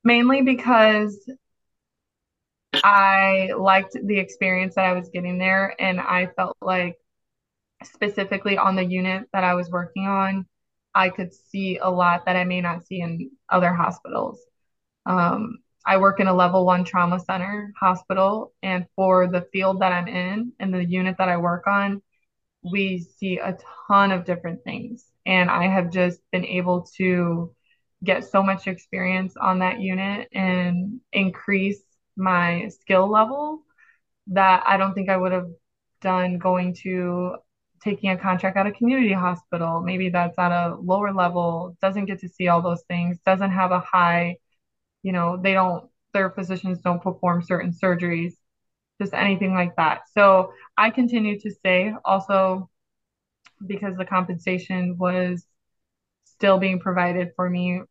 [0.04, 1.30] mainly because
[2.72, 5.74] I liked the experience that I was getting there.
[5.78, 6.96] And I felt like,
[7.84, 10.46] specifically on the unit that I was working on,
[10.94, 14.40] I could see a lot that I may not see in other hospitals.
[15.06, 19.92] Um, I work in a level one trauma center hospital, and for the field that
[19.92, 22.02] I'm in and the unit that I work on,
[22.62, 23.56] we see a
[23.88, 25.06] ton of different things.
[25.24, 27.54] And I have just been able to
[28.04, 31.82] get so much experience on that unit and increase
[32.16, 33.62] my skill level
[34.28, 35.50] that I don't think I would have
[36.00, 37.36] done going to
[37.82, 39.80] taking a contract at a community hospital.
[39.80, 43.72] Maybe that's at a lower level, doesn't get to see all those things, doesn't have
[43.72, 44.36] a high,
[45.02, 48.34] you know, they don't, their physicians don't perform certain surgeries,
[49.00, 50.02] just anything like that.
[50.14, 52.68] So I continue to stay also
[53.66, 55.44] because the compensation was
[56.24, 57.82] still being provided for me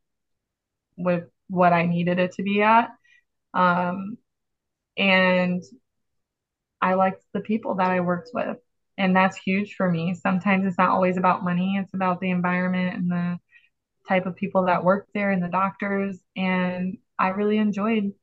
[0.97, 2.89] with what I needed it to be at.
[3.53, 4.17] Um,
[4.97, 5.63] and
[6.81, 8.57] I liked the people that I worked with.
[8.99, 10.13] And that's huge for me.
[10.13, 13.39] Sometimes it's not always about money, it's about the environment and the
[14.07, 16.19] type of people that work there and the doctors.
[16.35, 18.13] And I really enjoyed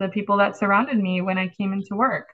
[0.00, 2.28] the people that surrounded me when I came into work.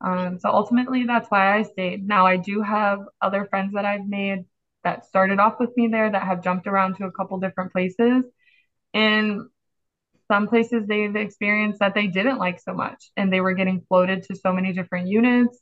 [0.00, 2.06] Um, so ultimately, that's why I stayed.
[2.06, 4.44] Now, I do have other friends that I've made
[4.82, 8.24] that started off with me there that have jumped around to a couple different places.
[8.94, 9.42] And
[10.28, 14.24] some places they've experienced that they didn't like so much and they were getting floated
[14.24, 15.58] to so many different units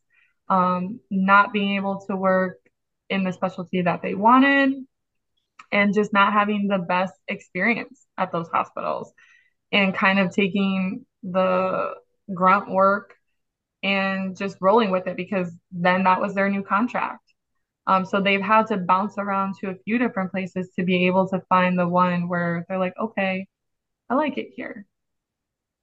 [0.48, 2.58] um, not being able to work
[3.10, 4.74] in the specialty that they wanted
[5.72, 9.12] and just not having the best experience at those hospitals
[9.72, 11.94] and kind of taking the
[12.34, 13.14] grunt work
[13.82, 17.22] and just rolling with it because then that was their new contract.
[17.86, 21.28] Um, so they've had to bounce around to a few different places to be able
[21.28, 23.46] to find the one where they're like, okay,
[24.10, 24.84] I like it here.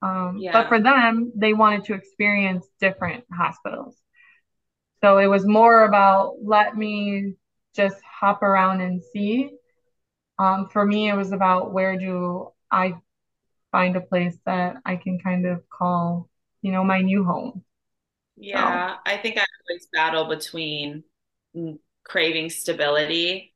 [0.02, 0.52] Um, yeah.
[0.52, 3.96] But for them, they wanted to experience different hospitals.
[5.06, 7.36] So it was more about let me
[7.76, 9.52] just hop around and see.
[10.40, 12.96] Um, for me, it was about where do I
[13.72, 16.28] find a place that I can kind of call,
[16.64, 17.64] you know, my new home.
[18.36, 19.02] Yeah, so.
[19.06, 21.04] I think I always battle between
[22.04, 23.54] craving stability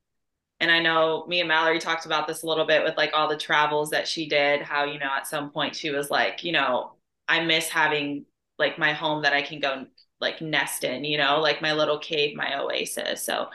[0.60, 3.28] and I know me and Mallory talked about this a little bit with like all
[3.28, 6.52] the travels that she did, how, you know, at some point she was like, you
[6.52, 6.92] know,
[7.28, 8.26] I miss having
[8.60, 9.88] like my home that I can go
[10.20, 13.24] like nest in, you know, like my little cave, my oasis.
[13.24, 13.48] So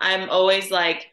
[0.00, 1.08] I'm always like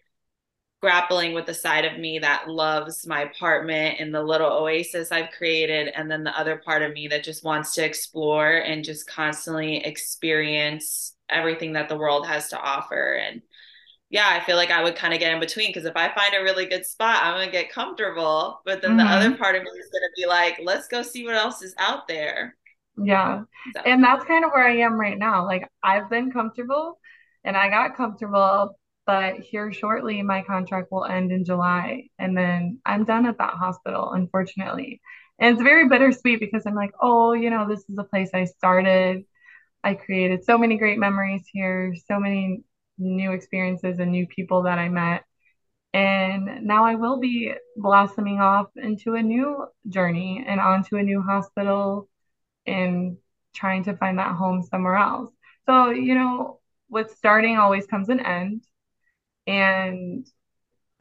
[0.82, 5.32] grappling with the side of me that loves my apartment and the little oasis I've
[5.32, 5.90] created.
[5.96, 9.78] And then the other part of me that just wants to explore and just constantly
[9.78, 13.20] experience everything that the world has to offer.
[13.22, 13.42] And
[14.10, 16.34] yeah, I feel like I would kind of get in between because if I find
[16.34, 18.62] a really good spot, I'm gonna get comfortable.
[18.66, 19.00] But then mm-hmm.
[19.00, 21.76] the other part of me is gonna be like, let's go see what else is
[21.78, 22.56] out there.
[23.04, 23.44] Yeah.
[23.74, 23.82] So.
[23.86, 25.46] And that's kind of where I am right now.
[25.46, 27.00] Like I've been comfortable
[27.44, 32.10] and I got comfortable, but here shortly my contract will end in July.
[32.18, 35.02] And then I'm done at that hospital, unfortunately.
[35.40, 38.46] And it's very bittersweet because I'm like, oh, you know, this is the place I
[38.46, 39.24] started.
[39.84, 42.64] I created so many great memories here, so many
[42.98, 45.24] new experiences and new people that I met.
[45.94, 51.22] And now I will be blossoming off into a new journey and onto a new
[51.22, 52.09] hospital
[52.70, 53.18] and
[53.54, 55.32] trying to find that home somewhere else.
[55.66, 56.60] So, you know,
[56.90, 58.64] with starting always comes an end.
[59.48, 60.28] And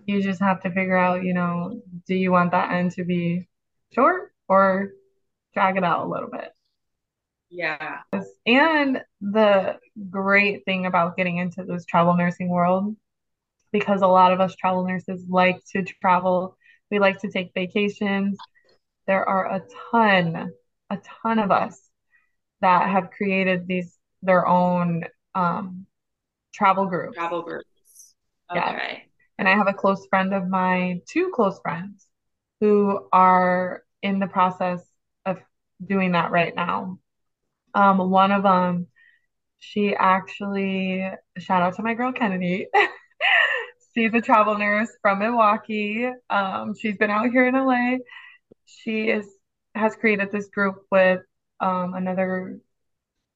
[0.06, 3.46] you just have to figure out, you know, do you want that end to be
[3.92, 4.92] short or
[5.52, 6.50] drag it out a little bit?
[7.50, 7.98] Yeah.
[8.46, 9.78] And the
[10.08, 12.96] great thing about getting into this travel nursing world,
[13.70, 16.56] because a lot of us travel nurses like to travel
[16.90, 18.38] We like to take vacations.
[19.06, 20.52] There are a ton,
[20.90, 21.80] a ton of us
[22.60, 25.04] that have created these their own
[25.34, 25.86] um,
[26.52, 27.16] travel groups.
[27.16, 28.14] Travel groups.
[28.50, 28.60] Okay.
[28.60, 28.98] Yeah.
[29.38, 32.06] And I have a close friend of mine, two close friends,
[32.60, 34.80] who are in the process
[35.24, 35.38] of
[35.84, 36.98] doing that right now.
[37.74, 38.88] Um, one of them,
[39.58, 41.08] she actually,
[41.38, 42.66] shout out to my girl Kennedy.
[43.94, 46.10] she's a travel nurse from Milwaukee.
[46.30, 47.98] Um, she's been out here in LA.
[48.64, 49.26] She is
[49.78, 51.20] has created this group with
[51.60, 52.60] um, another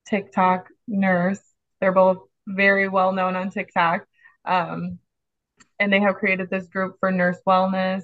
[0.09, 1.41] TikTok nurse.
[1.81, 4.07] They're both very well known on TikTok.
[4.45, 4.99] Um,
[5.79, 8.03] and they have created this group for nurse wellness,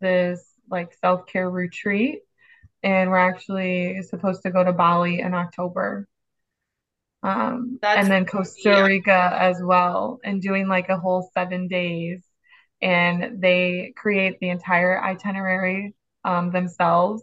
[0.00, 2.20] this like self care retreat.
[2.82, 6.06] And we're actually supposed to go to Bali in October.
[7.22, 9.36] Um, and then Costa Rica yeah.
[9.38, 12.22] as well, and doing like a whole seven days.
[12.80, 15.94] And they create the entire itinerary
[16.24, 17.22] um, themselves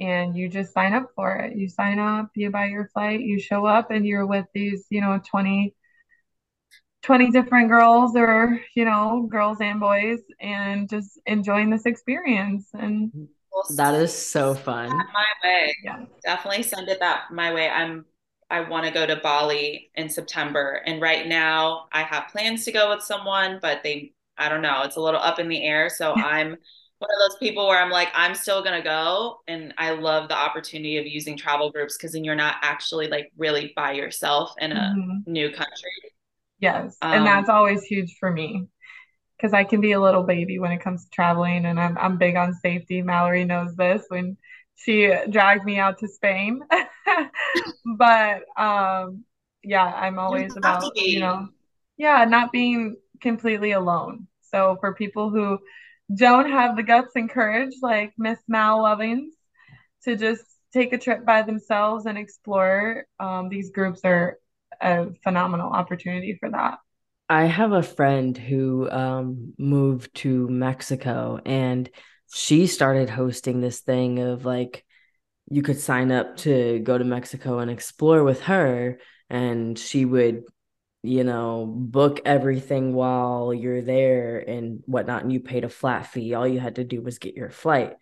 [0.00, 1.56] and you just sign up for it.
[1.56, 5.00] You sign up, you buy your flight, you show up, and you're with these, you
[5.00, 5.74] know, 20,
[7.02, 12.68] 20 different girls or, you know, girls and boys, and just enjoying this experience.
[12.72, 13.28] And
[13.76, 14.88] that is so fun.
[14.88, 15.74] My way.
[15.82, 16.04] Yeah.
[16.24, 17.68] Definitely send it that my way.
[17.68, 18.04] I'm
[18.50, 20.80] I want to go to Bali in September.
[20.86, 24.82] And right now I have plans to go with someone, but they I don't know,
[24.82, 25.90] it's a little up in the air.
[25.90, 26.56] So I'm
[26.98, 30.36] one of those people where I'm like, I'm still gonna go, and I love the
[30.36, 34.72] opportunity of using travel groups because then you're not actually like really by yourself in
[34.72, 35.30] a mm-hmm.
[35.32, 35.90] new country.
[36.58, 38.66] Yes, um, and that's always huge for me
[39.36, 42.18] because I can be a little baby when it comes to traveling, and I'm I'm
[42.18, 43.00] big on safety.
[43.02, 44.36] Mallory knows this when
[44.74, 46.60] she dragged me out to Spain,
[47.96, 49.24] but um,
[49.62, 51.48] yeah, I'm always about you know,
[51.96, 54.26] yeah, not being completely alone.
[54.50, 55.58] So for people who
[56.14, 59.32] don't have the guts and courage like Miss Mal Lovings
[60.04, 64.38] to just take a trip by themselves and explore, um, these groups are
[64.80, 66.78] a phenomenal opportunity for that.
[67.28, 71.88] I have a friend who um, moved to Mexico and
[72.32, 74.84] she started hosting this thing of like
[75.50, 78.98] you could sign up to go to Mexico and explore with her
[79.30, 80.44] and she would
[81.02, 86.34] you know, book everything while you're there and whatnot, and you paid a flat fee.
[86.34, 87.92] All you had to do was get your flight.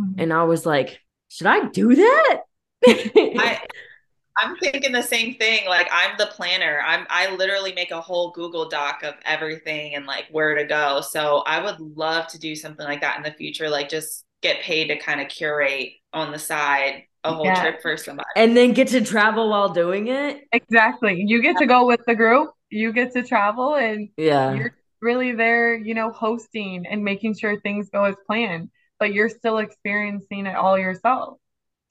[0.00, 0.20] Mm-hmm.
[0.20, 2.40] And I was like, should I do that?
[2.86, 3.60] I,
[4.38, 5.66] I'm thinking the same thing.
[5.68, 6.80] Like I'm the planner.
[6.86, 11.00] I'm I literally make a whole Google Doc of everything and like where to go.
[11.00, 13.68] So I would love to do something like that in the future.
[13.68, 17.60] Like just get paid to kind of curate on the side a whole yeah.
[17.60, 18.28] trip for somebody.
[18.36, 20.44] And then get to travel while doing it.
[20.52, 21.24] Exactly.
[21.26, 24.54] You get to go with the group, you get to travel and yeah.
[24.54, 29.28] you're really there, you know, hosting and making sure things go as planned, but you're
[29.28, 31.38] still experiencing it all yourself.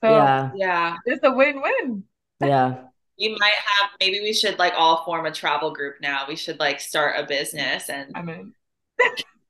[0.04, 0.98] So yeah, yeah.
[1.06, 2.04] it's a win-win.
[2.40, 2.84] Yeah.
[3.18, 6.26] You might have maybe we should like all form a travel group now.
[6.28, 8.54] We should like start a business and I mean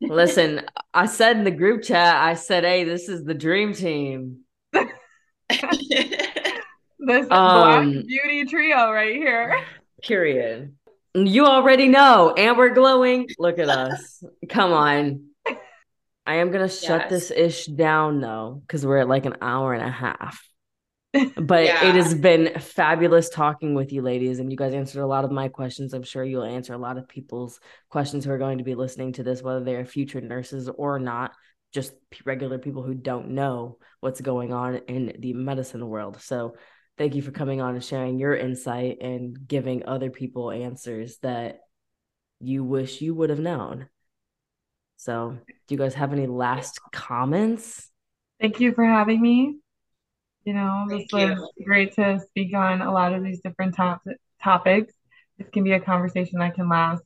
[0.01, 0.61] Listen,
[0.93, 4.41] I said in the group chat, I said, "Hey, this is the dream team."
[5.49, 6.61] this
[6.99, 9.63] um, black beauty trio right here.
[10.03, 10.75] Period.
[11.15, 13.27] You already know, and we're glowing.
[13.39, 14.23] Look at us.
[14.49, 15.23] Come on.
[16.25, 17.09] I am gonna shut yes.
[17.09, 20.43] this ish down though, because we're at like an hour and a half.
[21.35, 21.87] But yeah.
[21.87, 25.31] it has been fabulous talking with you, ladies, and you guys answered a lot of
[25.31, 25.93] my questions.
[25.93, 27.59] I'm sure you'll answer a lot of people's
[27.89, 31.31] questions who are going to be listening to this, whether they're future nurses or not
[31.73, 31.93] just
[32.25, 36.21] regular people who don't know what's going on in the medicine world.
[36.21, 36.55] So,
[36.97, 41.59] thank you for coming on and sharing your insight and giving other people answers that
[42.39, 43.87] you wish you would have known.
[44.97, 45.37] So,
[45.67, 47.89] do you guys have any last comments?
[48.39, 49.57] Thank you for having me.
[50.43, 54.01] You know, this was great to speak on a lot of these different top-
[54.41, 54.93] topics.
[55.37, 57.03] This can be a conversation that can last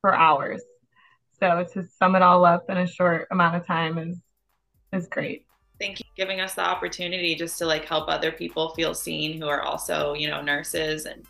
[0.00, 0.62] for hours.
[1.40, 4.18] So to sum it all up in a short amount of time is
[4.92, 5.46] is great.
[5.78, 9.40] Thank you for giving us the opportunity just to like help other people feel seen
[9.40, 11.24] who are also, you know, nurses and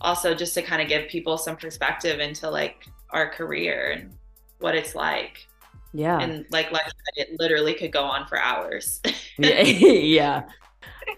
[0.00, 4.12] also just to kind of give people some perspective into like our career and
[4.60, 5.46] what it's like.
[5.92, 6.18] Yeah.
[6.20, 9.00] And like like it literally could go on for hours.
[9.38, 10.48] yeah.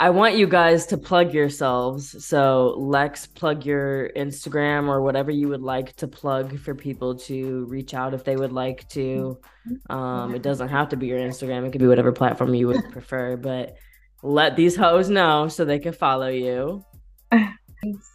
[0.01, 2.25] I want you guys to plug yourselves.
[2.25, 7.65] So, Lex, plug your Instagram or whatever you would like to plug for people to
[7.67, 9.39] reach out if they would like to.
[9.91, 12.91] Um, it doesn't have to be your Instagram, it could be whatever platform you would
[12.93, 13.77] prefer, but
[14.23, 16.85] let these hoes know so they can follow you.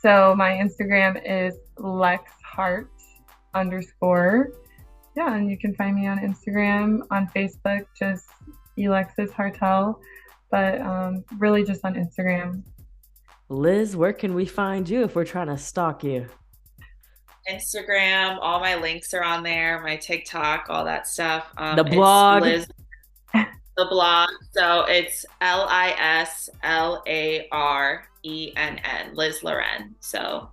[0.01, 2.89] So, my Instagram is Lex Hart
[3.53, 4.49] underscore.
[5.15, 8.25] yeah, and you can find me on Instagram, on Facebook, just
[8.79, 9.99] Elexis Hartell,
[10.51, 12.63] but um, really just on Instagram.
[13.49, 16.27] Lis, where can we find you if we're trying to stalk you?
[17.49, 21.47] Instagram, all my links are on there, my TikTok, all that stuff.
[21.57, 22.43] Um, the blog.
[22.43, 22.67] Lis,
[23.33, 24.29] the blog.
[24.51, 29.93] So it's L I S L A R E N N, Lis Larenn.
[29.99, 30.49] So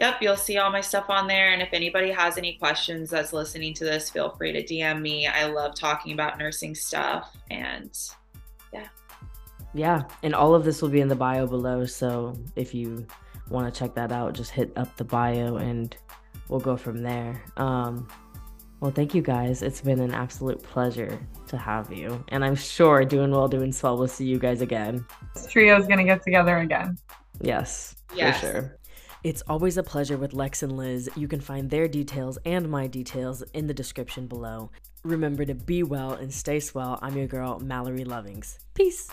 [0.00, 1.52] yep, you'll see all my stuff on there.
[1.52, 5.26] And if anybody has any questions that's listening to this, feel free to DM me.
[5.26, 7.36] I love talking about nursing stuff.
[7.50, 8.14] And yeah.
[9.74, 10.02] Yeah.
[10.22, 11.84] And all of this will be in the bio below.
[11.86, 13.06] So if you
[13.48, 15.96] want to check that out, just hit up the bio and
[16.48, 17.42] we'll go from there.
[17.56, 18.08] Um,
[18.80, 19.62] well, thank you guys.
[19.62, 21.18] It's been an absolute pleasure
[21.48, 22.24] to have you.
[22.28, 25.04] And I'm sure doing well, doing swell, we'll see you guys again.
[25.34, 26.96] This trio is going to get together again.
[27.42, 28.76] Yes, yes, for sure.
[29.22, 31.10] It's always a pleasure with Lex and Lis.
[31.14, 34.70] You can find their details and my details in the description below.
[35.02, 36.98] Remember to be well and stay swell.
[37.00, 38.58] I'm your girl, Mallory Lovings.
[38.74, 39.10] Peace.